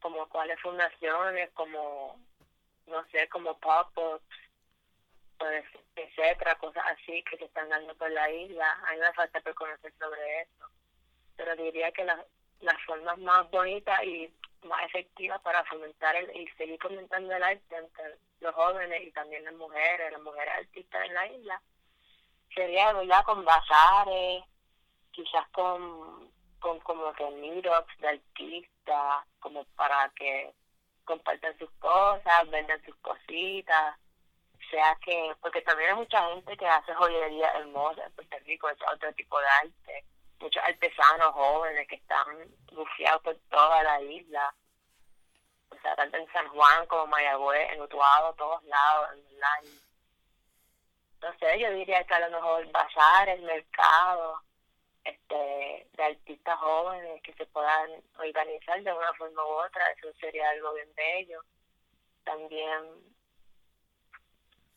como 0.00 0.26
cuáles 0.28 0.58
fundaciones, 0.60 1.50
como, 1.52 2.18
no 2.86 3.04
sé, 3.10 3.28
como 3.28 3.58
pop-ups, 3.58 4.24
etcétera, 5.96 6.54
cosas 6.56 6.84
así 6.86 7.22
que 7.24 7.36
se 7.36 7.44
están 7.44 7.68
dando 7.68 7.94
por 7.96 8.10
la 8.10 8.30
isla. 8.30 8.72
A 8.86 8.92
mí 8.92 8.98
me 8.98 9.12
falta 9.12 9.40
por 9.40 9.54
conocer 9.54 9.92
sobre 9.98 10.42
eso. 10.42 10.66
Pero 11.36 11.56
diría 11.56 11.92
que 11.92 12.04
las 12.04 12.20
las 12.60 12.80
formas 12.84 13.18
más 13.18 13.50
bonitas 13.50 14.02
y 14.04 14.32
más 14.64 14.84
efectivas 14.86 15.40
para 15.42 15.64
fomentar 15.64 16.16
el, 16.16 16.36
y 16.36 16.48
seguir 16.56 16.78
fomentando 16.80 17.34
el 17.34 17.42
arte 17.42 17.76
entre 17.76 18.16
los 18.40 18.54
jóvenes 18.54 19.02
y 19.06 19.12
también 19.12 19.44
las 19.44 19.54
mujeres, 19.54 20.12
las 20.12 20.22
mujeres 20.22 20.54
artistas 20.54 21.06
en 21.06 21.14
la 21.14 21.26
isla, 21.28 21.62
sería, 22.54 22.92
¿verdad?, 22.92 23.24
con 23.24 23.44
bazares, 23.44 24.44
quizás 25.12 25.48
con 25.50 26.28
con 26.60 26.80
como 26.80 27.12
que 27.12 27.30
meetups 27.30 27.98
de 27.98 28.08
artistas, 28.08 29.24
como 29.38 29.64
para 29.76 30.10
que 30.16 30.52
compartan 31.04 31.56
sus 31.56 31.70
cosas, 31.78 32.50
vendan 32.50 32.84
sus 32.84 32.96
cositas, 32.96 33.96
sea 34.70 34.96
que, 35.04 35.34
porque 35.40 35.62
también 35.62 35.90
hay 35.90 35.96
mucha 35.96 36.26
gente 36.28 36.56
que 36.56 36.66
hace 36.66 36.94
joyería 36.94 37.50
hermosa 37.52 38.04
en 38.04 38.12
Puerto 38.12 38.36
Rico, 38.44 38.68
es 38.68 38.78
otro 38.92 39.12
tipo 39.14 39.38
de 39.40 39.46
arte, 39.46 40.04
muchos 40.40 40.62
artesanos 40.62 41.32
jóvenes 41.32 41.88
que 41.88 41.96
están 41.96 42.26
bufiados 42.72 43.22
por 43.22 43.36
toda 43.50 43.82
la 43.82 44.00
isla, 44.02 44.54
o 45.70 45.80
sea, 45.80 45.94
tanto 45.96 46.16
en 46.16 46.32
San 46.32 46.48
Juan 46.48 46.86
como 46.86 47.06
Mayagüez, 47.06 47.72
en 47.72 47.82
Utuado, 47.82 48.34
todos 48.34 48.62
lados, 48.64 49.10
en 49.12 49.40
la 49.40 49.60
No 51.22 51.56
yo 51.56 51.72
diría 51.72 52.04
que 52.04 52.14
a 52.14 52.28
lo 52.28 52.30
mejor 52.30 52.66
el 53.28 53.42
mercado 53.42 54.42
este, 55.04 55.88
de 55.92 56.02
artistas 56.02 56.58
jóvenes 56.58 57.22
que 57.22 57.32
se 57.34 57.46
puedan 57.46 57.90
organizar 58.18 58.82
de 58.82 58.92
una 58.92 59.12
forma 59.14 59.44
u 59.44 59.64
otra, 59.64 59.90
eso 59.92 60.12
sería 60.20 60.50
algo 60.50 60.74
bien 60.74 60.92
bello. 60.94 61.42
También, 62.24 62.84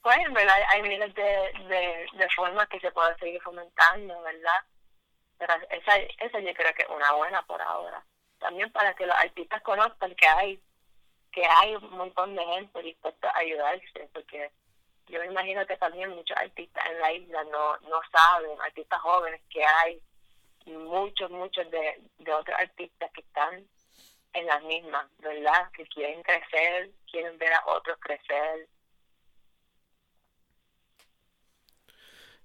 pues 0.01 0.33
verdad 0.33 0.55
hay 0.69 0.81
miles 0.81 1.13
de, 1.13 2.07
de, 2.13 2.29
formas 2.35 2.67
que 2.69 2.79
se 2.79 2.91
pueden 2.91 3.17
seguir 3.19 3.41
fomentando, 3.41 4.21
¿verdad? 4.21 4.63
Pero 5.37 5.53
esa, 5.69 5.97
esa 5.97 6.39
yo 6.39 6.53
creo 6.53 6.73
que 6.73 6.83
es 6.83 6.89
una 6.89 7.11
buena 7.13 7.41
por 7.43 7.61
ahora. 7.61 8.03
También 8.39 8.71
para 8.71 8.93
que 8.95 9.05
los 9.05 9.15
artistas 9.15 9.61
conozcan 9.61 10.15
que 10.15 10.27
hay 10.27 10.61
que 11.31 11.45
hay 11.45 11.75
un 11.75 11.91
montón 11.91 12.35
de 12.35 12.43
gente 12.43 12.81
dispuesta 12.81 13.29
a 13.29 13.39
ayudarse, 13.39 14.09
porque 14.13 14.51
yo 15.07 15.19
me 15.19 15.27
imagino 15.27 15.65
que 15.65 15.77
también 15.77 16.09
muchos 16.09 16.37
artistas 16.37 16.85
en 16.89 16.99
la 16.99 17.11
isla 17.13 17.43
no, 17.45 17.77
no 17.77 18.01
saben, 18.11 18.61
artistas 18.61 18.99
jóvenes 19.01 19.41
que 19.49 19.63
hay 19.63 20.01
muchos, 20.65 21.31
muchos 21.31 21.69
de, 21.71 22.01
de 22.19 22.33
otros 22.33 22.57
artistas 22.59 23.11
que 23.13 23.21
están 23.21 23.65
en 24.33 24.45
las 24.45 24.63
mismas, 24.63 25.05
¿verdad? 25.19 25.71
Que 25.73 25.85
quieren 25.87 26.21
crecer, 26.23 26.91
quieren 27.09 27.37
ver 27.37 27.53
a 27.53 27.65
otros 27.65 27.97
crecer. 27.99 28.67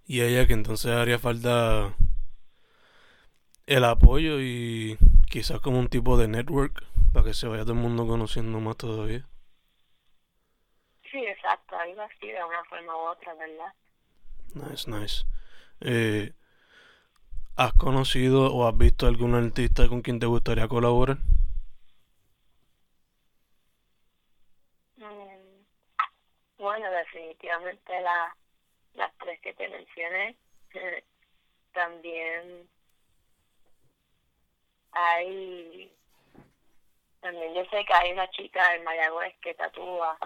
Y 0.07 0.23
ella 0.23 0.47
que 0.47 0.53
entonces 0.53 0.93
haría 0.93 1.19
falta 1.19 1.95
el 3.67 3.85
apoyo 3.85 4.41
y 4.41 4.97
quizás 5.29 5.61
como 5.61 5.79
un 5.81 5.89
tipo 5.89 6.17
de 6.17 6.29
network 6.29 6.85
para 7.13 7.27
que 7.27 7.35
se 7.35 7.49
vaya 7.49 7.63
todo 7.65 7.73
el 7.73 7.81
mundo 7.81 8.07
conociendo 8.07 8.61
más 8.61 8.77
todavía. 8.77 9.27
Sí, 11.11 11.19
exacto, 11.19 11.77
algo 11.77 12.03
así 12.03 12.29
de 12.29 12.45
una 12.45 12.65
forma 12.65 12.95
u 12.95 13.09
otra, 13.09 13.35
¿verdad? 13.35 13.73
Nice, 14.55 14.91
nice. 14.91 15.25
Eh, 15.81 16.33
¿Has 17.57 17.73
conocido 17.73 18.53
o 18.55 18.69
has 18.69 18.77
visto 18.77 19.07
algún 19.07 19.35
artista 19.35 19.89
con 19.89 20.03
quien 20.03 20.21
te 20.21 20.27
gustaría 20.27 20.69
colaborar? 20.69 21.19
Mm, 24.99 25.65
bueno, 26.59 26.91
definitivamente 26.91 28.01
la, 28.01 28.37
las 28.97 29.17
tres 29.19 29.41
que 29.41 29.55
te 29.55 29.69
mencioné. 29.69 30.37
también 31.73 32.69
hay, 34.93 35.93
también 37.21 37.55
yo 37.55 37.65
sé 37.67 37.85
que 37.85 37.95
hay 37.95 38.13
una 38.13 38.31
chica 38.31 38.75
en 38.75 38.85
Mayagüez 38.85 39.35
que 39.41 39.55
tatúa, 39.55 40.19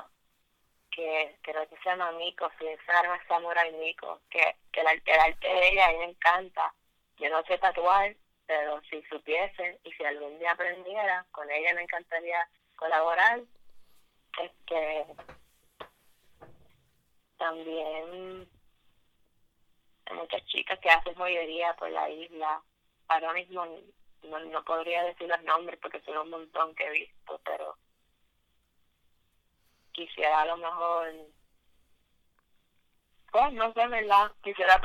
que 0.90 1.36
creo 1.42 1.68
que 1.68 1.76
se 1.76 1.88
llama 1.88 2.12
Miko, 2.12 2.50
si 2.58 2.66
se 2.66 2.92
llama 2.92 3.20
Samurai 3.26 3.72
Miko, 3.72 4.20
que, 4.30 4.56
que 4.72 4.80
el, 4.80 4.86
arte 4.86 5.48
de 5.48 5.68
ella 5.68 5.86
a 5.86 5.92
mí 5.92 5.98
me 5.98 6.04
encanta 6.04 6.74
yo 7.20 7.28
no 7.28 7.42
sé 7.44 7.58
tatuar, 7.58 8.16
pero 8.46 8.80
si 8.88 9.02
supiesen 9.02 9.78
y 9.84 9.92
si 9.92 10.04
algún 10.04 10.38
día 10.38 10.52
aprendiera, 10.52 11.26
con 11.32 11.50
ella 11.50 11.74
me 11.74 11.82
encantaría 11.82 12.48
colaborar. 12.76 13.40
Este, 14.42 15.06
también 17.36 18.48
muchas 20.14 20.44
chicas 20.46 20.78
que 20.80 20.90
hacen 20.90 21.14
joyería 21.14 21.74
por 21.74 21.90
la 21.90 22.08
isla. 22.10 22.62
Ahora 23.08 23.32
mismo 23.32 23.66
no, 24.22 24.38
no 24.38 24.64
podría 24.64 25.04
decir 25.04 25.28
los 25.28 25.42
nombres 25.42 25.78
porque 25.80 26.00
son 26.02 26.18
un 26.18 26.30
montón 26.30 26.74
que 26.74 26.86
he 26.86 26.90
visto, 26.90 27.40
pero 27.44 27.76
quisiera 29.92 30.42
a 30.42 30.46
lo 30.46 30.56
mejor 30.56 31.12
pues 33.30 33.52
no 33.52 33.72
sé, 33.72 33.86
¿verdad? 33.86 34.32
Quisiera 34.42 34.80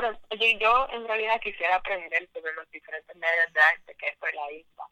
yo 0.60 0.88
en 0.92 1.08
realidad 1.08 1.42
quisiera 1.42 1.76
aprender 1.76 2.30
sobre 2.32 2.54
los 2.54 2.70
diferentes 2.70 3.16
medios 3.16 3.54
de 3.54 3.60
arte 3.60 3.96
que 3.96 4.08
es 4.08 4.18
por 4.18 4.34
la 4.34 4.52
isla. 4.52 4.84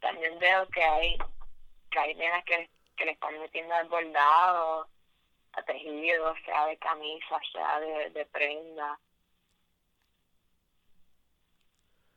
También 0.00 0.38
veo 0.38 0.68
que 0.68 0.82
hay 0.82 1.18
que 1.90 2.42
que, 2.46 2.70
que 2.96 3.04
le 3.04 3.12
están 3.12 3.38
metiendo 3.40 3.74
al 3.74 3.88
bordado, 3.88 4.88
a 5.52 5.62
tejido, 5.64 6.34
sea 6.44 6.66
de 6.66 6.78
camisa, 6.78 7.40
sea 7.52 7.80
de, 7.80 8.10
de 8.10 8.26
prenda. 8.26 8.98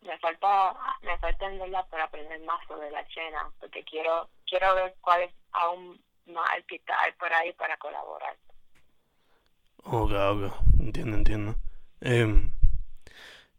Me 0.05 0.17
falta, 0.19 0.75
me 1.01 1.17
falta 1.17 1.45
en 1.47 1.59
verdad 1.59 1.87
para 1.89 2.03
aprender 2.03 2.39
más 2.41 2.65
sobre 2.67 2.91
la 2.91 3.07
chena, 3.07 3.49
porque 3.59 3.83
quiero, 3.83 4.29
quiero 4.47 4.75
ver 4.75 4.95
cuáles 5.01 5.33
aún 5.51 5.99
más 6.27 6.49
hay 6.51 7.11
por 7.13 7.33
ahí 7.33 7.51
para 7.53 7.75
colaborar. 7.77 8.35
Ok, 9.83 10.11
ok, 10.11 10.53
entiendo, 10.79 11.17
entiendo. 11.17 11.55
Eh, 12.01 12.51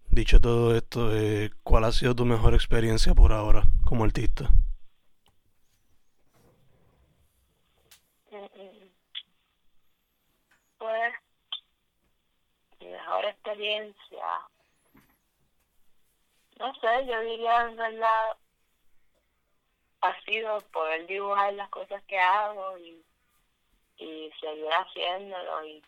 dicho 0.08 0.40
todo 0.40 0.76
esto, 0.76 1.14
eh, 1.16 1.50
¿cuál 1.62 1.84
ha 1.84 1.92
sido 1.92 2.14
tu 2.14 2.24
mejor 2.24 2.54
experiencia 2.54 3.14
por 3.14 3.32
ahora 3.32 3.64
como 3.84 4.04
artista? 4.04 4.48
Pues, 10.78 11.14
mi 12.80 12.88
mejor 12.88 13.24
experiencia, 13.24 14.26
no 16.58 16.74
sé, 16.74 17.06
yo 17.06 17.20
diría 17.20 17.62
en 17.62 17.76
verdad, 17.76 18.36
ha 20.00 20.20
sido 20.22 20.60
poder 20.72 21.06
dibujar 21.06 21.52
las 21.54 21.68
cosas 21.70 22.02
que 22.04 22.18
hago 22.18 22.78
y, 22.78 23.04
y 23.98 24.32
seguir 24.40 24.70
haciéndolo 24.70 25.64
y 25.64 25.82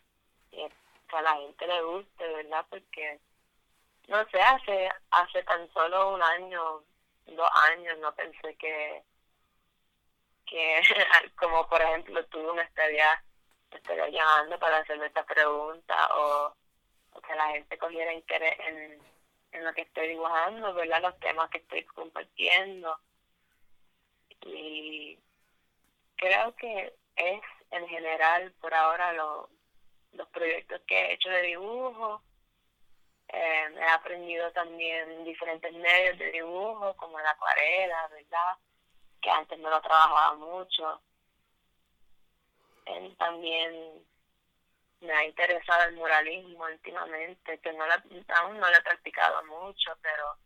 que 0.50 0.70
a 1.16 1.22
la 1.22 1.36
gente 1.36 1.66
le 1.66 1.82
guste, 1.82 2.28
¿verdad? 2.34 2.66
Porque, 2.68 3.20
no 4.08 4.28
sé, 4.30 4.40
hace, 4.40 4.90
hace 5.10 5.42
tan 5.44 5.72
solo 5.72 6.14
un 6.14 6.22
año 6.22 6.82
dos 7.36 7.48
años 7.70 7.98
no 7.98 8.14
pensé 8.14 8.54
que, 8.56 9.02
que 10.46 10.82
como 11.36 11.68
por 11.68 11.80
ejemplo 11.82 12.24
tú 12.26 12.38
me 12.54 12.62
estarías, 12.62 13.22
me 13.70 13.78
estaría 13.78 14.08
llamando 14.08 14.58
para 14.58 14.78
hacerme 14.78 15.06
esta 15.06 15.24
pregunta 15.24 16.08
o, 16.16 16.54
o 17.12 17.20
que 17.20 17.34
la 17.34 17.48
gente 17.48 17.78
cogiera 17.78 18.12
interés 18.12 18.58
en, 18.60 19.00
en 19.58 19.64
lo 19.64 19.74
que 19.74 19.82
estoy 19.82 20.08
dibujando, 20.08 20.72
¿verdad? 20.74 21.02
Los 21.02 21.18
temas 21.20 21.50
que 21.50 21.58
estoy 21.58 21.84
compartiendo. 21.84 22.98
Y 24.42 25.18
creo 26.16 26.54
que 26.56 26.94
es 27.16 27.42
en 27.70 27.88
general 27.88 28.52
por 28.60 28.72
ahora 28.72 29.12
lo, 29.12 29.50
los 30.12 30.28
proyectos 30.28 30.80
que 30.86 30.96
he 30.96 31.12
hecho 31.14 31.28
de 31.30 31.42
dibujo. 31.42 32.22
Eh, 33.28 33.74
he 33.76 33.88
aprendido 33.90 34.50
también 34.52 35.24
diferentes 35.24 35.72
medios 35.72 36.18
de 36.18 36.32
dibujo, 36.32 36.96
como 36.96 37.18
la 37.20 37.30
acuarela, 37.30 38.08
¿verdad? 38.08 38.56
Que 39.20 39.30
antes 39.30 39.58
no 39.58 39.68
lo 39.68 39.80
trabajaba 39.82 40.36
mucho. 40.36 41.02
también 43.18 44.06
me 45.00 45.12
ha 45.12 45.24
interesado 45.24 45.84
el 45.84 45.96
muralismo 45.96 46.64
últimamente, 46.64 47.58
que 47.58 47.72
no 47.72 47.84
aún 47.84 48.58
no 48.58 48.68
lo 48.68 48.76
he 48.76 48.82
practicado 48.82 49.44
mucho, 49.46 49.96
pero 50.02 50.36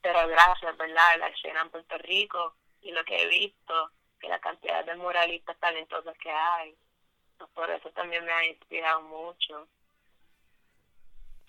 pero 0.00 0.26
gracias, 0.26 0.76
¿verdad? 0.76 1.18
La 1.18 1.28
escena 1.28 1.62
en 1.62 1.70
Puerto 1.70 1.96
Rico 1.98 2.56
y 2.80 2.90
lo 2.90 3.04
que 3.04 3.22
he 3.22 3.26
visto, 3.28 3.92
que 4.18 4.28
la 4.28 4.40
cantidad 4.40 4.84
de 4.84 4.96
muralistas 4.96 5.56
talentosos 5.58 6.16
que 6.18 6.30
hay, 6.30 6.76
pues 7.38 7.50
por 7.50 7.70
eso 7.70 7.88
también 7.90 8.24
me 8.24 8.32
ha 8.32 8.44
inspirado 8.46 9.02
mucho. 9.02 9.68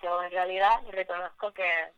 Yo 0.03 0.21
en 0.23 0.31
realidad 0.31 0.83
reconozco 0.89 1.51
que 1.53 1.93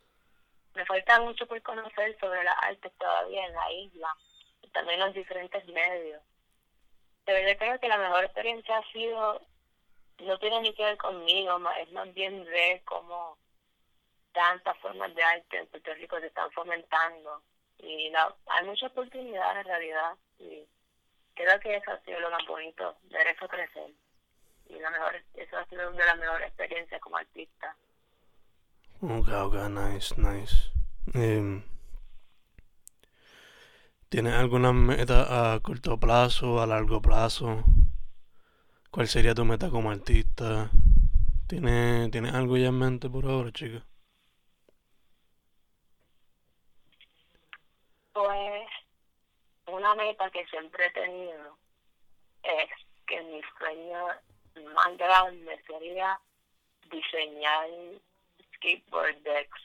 me 0.75 0.85
falta 0.85 1.19
mucho 1.19 1.45
por 1.45 1.61
conocer 1.61 2.17
sobre 2.19 2.43
las 2.43 2.55
artes 2.63 2.93
todavía 2.97 3.45
en 3.45 3.53
la 3.53 3.71
isla 3.73 4.15
y 4.61 4.69
también 4.69 4.99
los 5.01 5.13
diferentes 5.13 5.65
medios 5.67 6.21
pero 7.25 7.47
yo 7.47 7.57
creo 7.57 7.79
que 7.79 7.87
la 7.87 7.97
mejor 7.97 8.23
experiencia 8.23 8.77
ha 8.77 8.91
sido, 8.91 9.41
no 10.19 10.37
tiene 10.39 10.61
ni 10.61 10.73
que 10.73 10.83
ver 10.83 10.97
conmigo, 10.97 11.59
es 11.79 11.91
más 11.91 12.13
bien 12.13 12.45
ver 12.45 12.83
cómo 12.83 13.37
tantas 14.31 14.77
formas 14.79 15.13
de 15.15 15.23
arte 15.23 15.57
en 15.57 15.67
Puerto 15.67 15.93
Rico 15.95 16.19
se 16.19 16.27
están 16.27 16.51
fomentando. 16.51 17.41
Y 17.79 18.11
hay 18.47 18.65
muchas 18.65 18.91
oportunidades 18.91 19.57
en 19.57 19.65
realidad. 19.65 20.13
Y 20.39 20.63
creo 21.33 21.59
que 21.59 21.75
eso 21.75 21.91
ha 21.91 21.99
sido 22.01 22.19
lo 22.19 22.29
más 22.29 22.45
bonito, 22.45 22.95
ver 23.03 23.27
eso 23.27 23.47
crecer. 23.47 23.91
Y 24.69 24.79
la 24.79 24.89
mejor, 24.89 25.15
eso 25.33 25.57
ha 25.57 25.65
sido 25.65 25.89
una 25.89 25.97
de 25.97 26.05
las 26.05 26.17
mejores 26.17 26.47
experiencias 26.47 27.01
como 27.01 27.17
artista. 27.17 27.75
Ok, 29.01 29.27
ok, 29.29 29.55
nice, 29.69 30.15
nice. 30.17 30.55
Em, 31.13 31.63
¿Tienes 34.15 34.35
alguna 34.35 34.71
meta 34.71 35.55
a 35.55 35.59
corto 35.59 35.99
plazo, 35.99 36.61
a 36.61 36.65
largo 36.65 37.01
plazo? 37.01 37.65
¿Cuál 38.89 39.09
sería 39.09 39.35
tu 39.35 39.43
meta 39.43 39.69
como 39.69 39.91
artista? 39.91 40.69
¿Tienes, 41.49 42.11
¿tienes 42.11 42.33
algo 42.33 42.55
ya 42.55 42.67
en 42.67 42.79
mente 42.79 43.09
por 43.09 43.25
ahora, 43.25 43.51
chica? 43.51 43.85
Pues 48.13 48.69
una 49.67 49.93
meta 49.95 50.29
que 50.29 50.45
siempre 50.45 50.85
he 50.85 50.91
tenido 50.91 51.57
es 52.43 52.69
que 53.07 53.21
mi 53.21 53.41
sueño 53.57 54.07
más 54.75 54.97
grande 54.97 55.61
sería 55.67 56.17
diseñar 56.89 57.67
skateboard 58.55 59.21
decks 59.23 59.61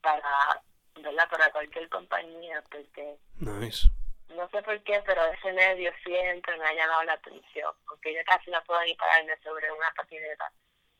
para 0.00 0.62
¿verdad? 0.96 1.28
Para 1.28 1.50
cualquier 1.52 1.88
compañía, 1.88 2.62
porque... 2.70 3.16
Nice. 3.38 3.88
No 4.34 4.48
sé 4.50 4.62
por 4.62 4.80
qué, 4.82 5.02
pero 5.06 5.24
ese 5.26 5.52
medio 5.52 5.92
siempre 6.04 6.58
me 6.58 6.66
ha 6.66 6.74
llamado 6.74 7.04
la 7.04 7.12
atención, 7.14 7.72
porque 7.86 8.14
yo 8.14 8.20
casi 8.26 8.50
no 8.50 8.62
puedo 8.64 8.82
ni 8.82 8.94
pararme 8.94 9.36
sobre 9.42 9.70
una 9.70 9.90
patineta. 9.96 10.50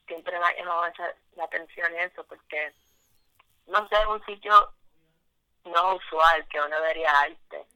Siempre 0.06 0.38
me 0.38 0.46
ha 0.46 0.56
llamado 0.56 0.85
la 1.37 1.44
atención 1.44 1.94
eso, 1.98 2.24
porque, 2.24 2.72
no 3.66 3.87
sé, 3.88 4.06
un 4.06 4.24
sitio 4.24 4.72
no 5.64 5.96
usual 5.96 6.46
que 6.48 6.61
uno 6.61 6.80
vería 6.80 7.11
arte. 7.11 7.66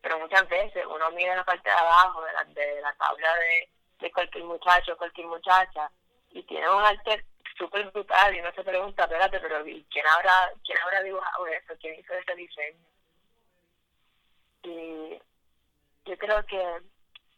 Pero 0.00 0.18
muchas 0.20 0.48
veces 0.48 0.84
uno 0.86 1.10
mira 1.10 1.34
la 1.34 1.44
parte 1.44 1.68
de 1.68 1.74
abajo 1.74 2.22
de 2.22 2.32
la, 2.32 2.44
de 2.44 2.80
la 2.80 2.94
tabla 2.94 3.34
de, 3.36 3.70
de 4.00 4.12
cualquier 4.12 4.44
muchacho, 4.44 4.96
cualquier 4.96 5.26
muchacha, 5.26 5.90
y 6.30 6.42
tiene 6.44 6.70
un 6.70 6.82
arte 6.82 7.24
súper 7.56 7.90
brutal 7.90 8.34
y 8.34 8.40
uno 8.40 8.52
se 8.52 8.64
pregunta, 8.64 9.04
espérate, 9.04 9.40
pero 9.40 9.62
¿quién 9.64 10.06
habrá, 10.06 10.52
quién 10.64 10.78
habrá 10.78 11.02
dibujado 11.02 11.46
eso? 11.46 11.74
¿Quién 11.80 11.98
hizo 11.98 12.14
ese 12.14 12.34
diseño? 12.34 12.86
Y 14.62 15.20
yo 16.04 16.18
creo 16.18 16.44
que 16.46 16.80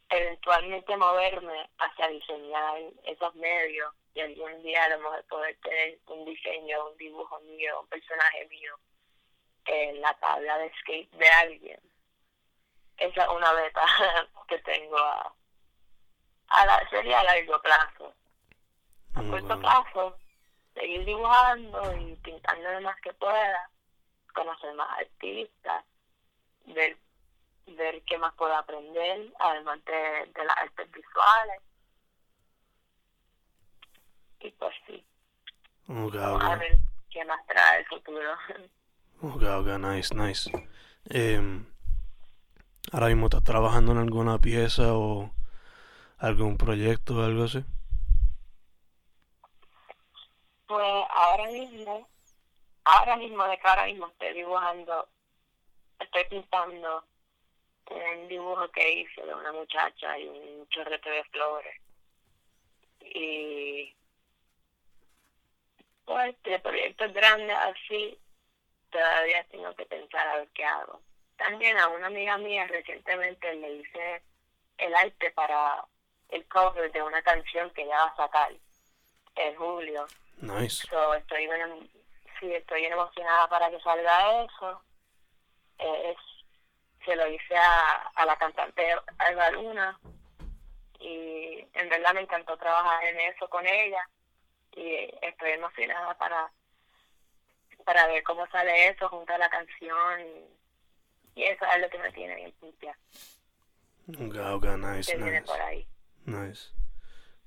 eventualmente 0.09 0.97
moverme 0.97 1.69
hacia 1.77 2.07
diseñar 2.07 2.81
esos 3.03 3.35
medios 3.35 3.93
y 4.13 4.21
algún 4.21 4.63
día 4.63 4.83
a 4.85 4.89
lo 4.89 4.99
mejor 4.99 5.23
poder 5.25 5.57
tener 5.61 5.99
un 6.07 6.25
diseño, 6.25 6.87
un 6.87 6.97
dibujo 6.97 7.39
mío, 7.41 7.81
un 7.81 7.87
personaje 7.87 8.47
mío 8.47 8.79
en 9.65 10.01
la 10.01 10.13
tabla 10.15 10.57
de 10.57 10.71
skate 10.79 11.11
de 11.11 11.29
alguien. 11.29 11.79
Esa 12.97 13.23
es 13.23 13.29
una 13.29 13.53
meta 13.53 13.85
que 14.47 14.57
tengo 14.59 14.97
a, 14.97 15.33
a 16.47 16.65
la, 16.65 16.89
sería 16.89 17.19
a 17.19 17.23
largo 17.23 17.61
plazo 17.61 18.15
a 19.17 19.29
corto 19.29 19.59
plazo, 19.59 20.17
seguir 20.73 21.05
dibujando 21.05 21.97
y 21.97 22.15
pintando 22.15 22.71
lo 22.71 22.81
más 22.81 22.99
que 23.01 23.13
pueda, 23.13 23.69
conocer 24.33 24.73
más 24.75 24.99
artistas, 24.99 25.83
ver, 26.67 26.97
ver 27.65 28.01
qué 28.03 28.17
más 28.17 28.33
puedo 28.35 28.55
aprender, 28.55 29.33
además 29.39 29.79
de, 29.85 30.43
las 30.43 30.57
artes 30.57 30.91
visuales. 30.91 31.61
Y 34.39 34.51
pues 34.51 34.75
sí. 34.85 35.03
A 35.89 36.55
ver 36.55 36.77
qué 37.09 37.25
más 37.25 37.45
trae 37.47 37.79
el 37.79 37.85
futuro. 37.87 38.33
Ok, 39.21 39.41
ok, 39.41 39.67
nice, 39.79 40.13
nice. 40.13 40.51
Eh, 41.09 41.41
ahora 42.91 43.07
mismo 43.07 43.25
estás 43.25 43.43
trabajando 43.43 43.93
en 43.93 43.97
alguna 43.97 44.37
pieza 44.37 44.93
o 44.93 45.31
algún 46.19 46.57
proyecto 46.57 47.17
o 47.17 47.23
algo 47.23 47.45
así. 47.45 47.65
Pues 50.67 51.05
ahora 51.09 51.47
mismo, 51.47 52.07
ahora 52.83 53.15
mismo, 53.15 53.43
de 53.47 53.57
que 53.57 53.67
ahora 53.67 53.85
mismo 53.85 54.07
estoy 54.07 54.33
dibujando, 54.33 55.07
estoy 55.99 56.25
pintando 56.25 57.05
un 57.89 58.27
dibujo 58.27 58.69
que 58.71 58.91
hice 58.99 59.25
de 59.25 59.33
una 59.33 59.53
muchacha 59.53 60.19
y 60.19 60.27
un 60.27 60.67
chorrete 60.69 61.09
de 61.09 61.23
flores. 61.25 61.81
Y 62.99 63.95
pues 66.03 66.35
de 66.43 66.59
proyectos 66.59 67.13
grandes 67.13 67.55
así, 67.55 68.19
todavía 68.89 69.45
tengo 69.45 69.73
que 69.75 69.85
pensar 69.85 70.27
a 70.27 70.37
ver 70.37 70.49
qué 70.53 70.65
hago. 70.65 71.01
También 71.37 71.77
a 71.77 71.87
una 71.87 72.07
amiga 72.07 72.37
mía 72.37 72.67
recientemente 72.67 73.53
le 73.55 73.71
hice 73.73 74.21
el 74.77 74.93
arte 74.95 75.31
para 75.31 75.85
el 76.29 76.45
cover 76.47 76.91
de 76.91 77.01
una 77.01 77.21
canción 77.21 77.69
que 77.71 77.85
ya 77.85 77.97
va 77.97 78.07
a 78.07 78.15
sacar 78.17 78.51
en 79.37 79.55
julio. 79.55 80.05
Nice. 80.41 80.87
So, 80.87 81.13
estoy 81.13 81.47
bien, 81.47 81.89
sí, 82.39 82.53
estoy 82.53 82.85
emocionada 82.85 83.47
para 83.47 83.69
que 83.69 83.79
salga 83.79 84.43
eso. 84.43 84.81
Eh, 85.79 86.11
es, 86.11 86.17
se 87.05 87.15
lo 87.15 87.27
hice 87.27 87.55
a, 87.55 88.11
a 88.15 88.25
la 88.25 88.35
cantante 88.37 88.93
Alba 89.17 89.51
Luna 89.51 89.99
y 90.99 91.65
en 91.73 91.89
verdad 91.89 92.13
me 92.13 92.21
encantó 92.21 92.57
trabajar 92.57 93.03
en 93.05 93.19
eso 93.21 93.47
con 93.49 93.65
ella 93.65 94.09
y 94.75 95.09
estoy 95.21 95.51
emocionada 95.51 96.17
para 96.17 96.51
para 97.85 98.05
ver 98.07 98.21
cómo 98.23 98.45
sale 98.47 98.89
eso 98.89 99.07
junto 99.07 99.33
a 99.33 99.37
la 99.37 99.49
canción 99.49 100.21
y, 100.21 100.57
eso 101.41 101.65
es 101.65 101.81
lo 101.81 101.89
que 101.89 101.99
me 101.99 102.11
tiene 102.11 102.35
bien 102.35 102.53
limpia. 102.61 102.97
Okay, 104.09 104.75
nice, 104.77 105.15
nice. 105.17 105.41
por 105.43 105.61
ahí. 105.61 105.87
Nice. 106.25 106.71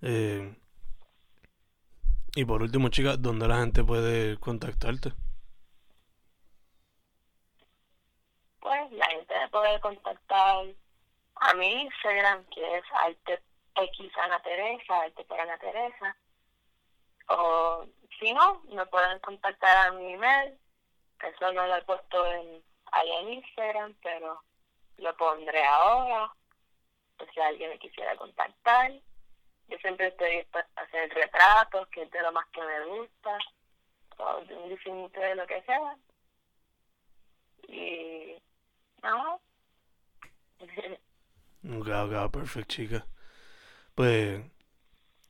Eh, 0.01 0.55
y 2.35 2.45
por 2.45 2.63
último, 2.63 2.89
chica, 2.89 3.17
¿dónde 3.17 3.49
la 3.49 3.59
gente 3.59 3.85
puede 3.85 4.39
contactarte? 4.39 5.13
Pues 8.61 8.93
la 8.93 9.07
gente 9.07 9.35
puede 9.51 9.81
contactar 9.81 10.67
a 11.37 11.55
mi 11.55 11.83
Instagram, 11.83 12.45
que 12.55 12.79
es 12.79 12.85
Arte 12.93 13.43
X 13.75 14.13
Ana 14.19 14.41
Teresa, 14.43 15.01
Arte 15.01 15.25
por 15.25 15.41
Ana. 15.41 15.59
O 17.29 17.87
si 18.19 18.33
no, 18.33 18.61
me 18.65 18.85
pueden 18.87 19.19
contactar 19.21 19.89
a 19.89 19.93
mi 19.93 20.13
email. 20.13 20.59
Eso 21.23 21.53
no 21.53 21.67
lo 21.67 21.77
he 21.77 21.83
puesto 21.83 22.27
en, 22.27 22.63
ahí 22.93 23.11
en 23.11 23.33
Instagram, 23.35 23.95
pero 24.03 24.43
lo 24.99 25.17
pondré 25.17 25.65
ahora. 25.65 26.33
Pues 27.17 27.31
si 27.35 27.41
alguien 27.41 27.71
me 27.71 27.79
quisiera 27.79 28.17
contactar. 28.17 28.93
Yo 29.71 29.79
siempre 29.79 30.09
estoy 30.09 30.39
dispuesta 30.39 30.81
a 30.81 30.85
hacer 30.85 31.09
retratos, 31.15 31.87
que 31.89 32.03
es 32.03 32.11
de 32.11 32.23
lo 32.23 32.33
más 32.33 32.47
que 32.49 32.61
me 32.61 32.87
gusta, 32.87 33.39
un 34.19 34.69
diseñito 34.69 35.21
de 35.21 35.35
lo 35.37 35.47
que 35.47 35.63
sea. 35.63 35.97
Y 37.69 38.37
nada. 39.03 39.39
Ok, 41.63 41.89
ok, 41.89 42.33
perfecto, 42.33 42.69
chica. 42.69 43.07
Pues 43.95 44.43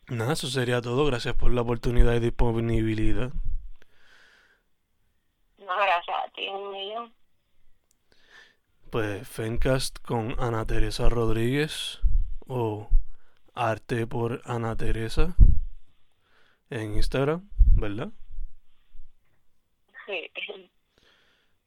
nada, 0.09 0.33
eso 0.33 0.47
sería 0.47 0.81
todo. 0.81 1.05
Gracias 1.05 1.35
por 1.35 1.53
la 1.53 1.61
oportunidad 1.61 2.15
y 2.15 2.21
disponibilidad. 2.21 3.31
No, 5.59 5.77
gracias 5.77 6.17
a 6.17 6.31
ti, 6.31 6.49
un 6.49 6.73
millón. 6.73 7.15
Pues 8.91 9.29
Fencast 9.29 9.99
con 10.01 10.35
Ana 10.41 10.67
Teresa 10.67 11.09
Rodríguez 11.09 12.01
o 12.49 12.89
Arte 13.55 14.07
por 14.07 14.43
Ana 14.45 14.77
Teresa 14.77 15.37
en 16.71 16.95
Instagram, 16.97 17.49
¿verdad? 17.77 18.11
Sí. 20.07 20.31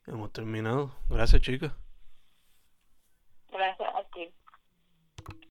Hemos 0.05 0.31
terminado. 0.31 0.95
Gracias, 1.09 1.41
chicas. 1.41 1.73
Gracias 3.51 4.02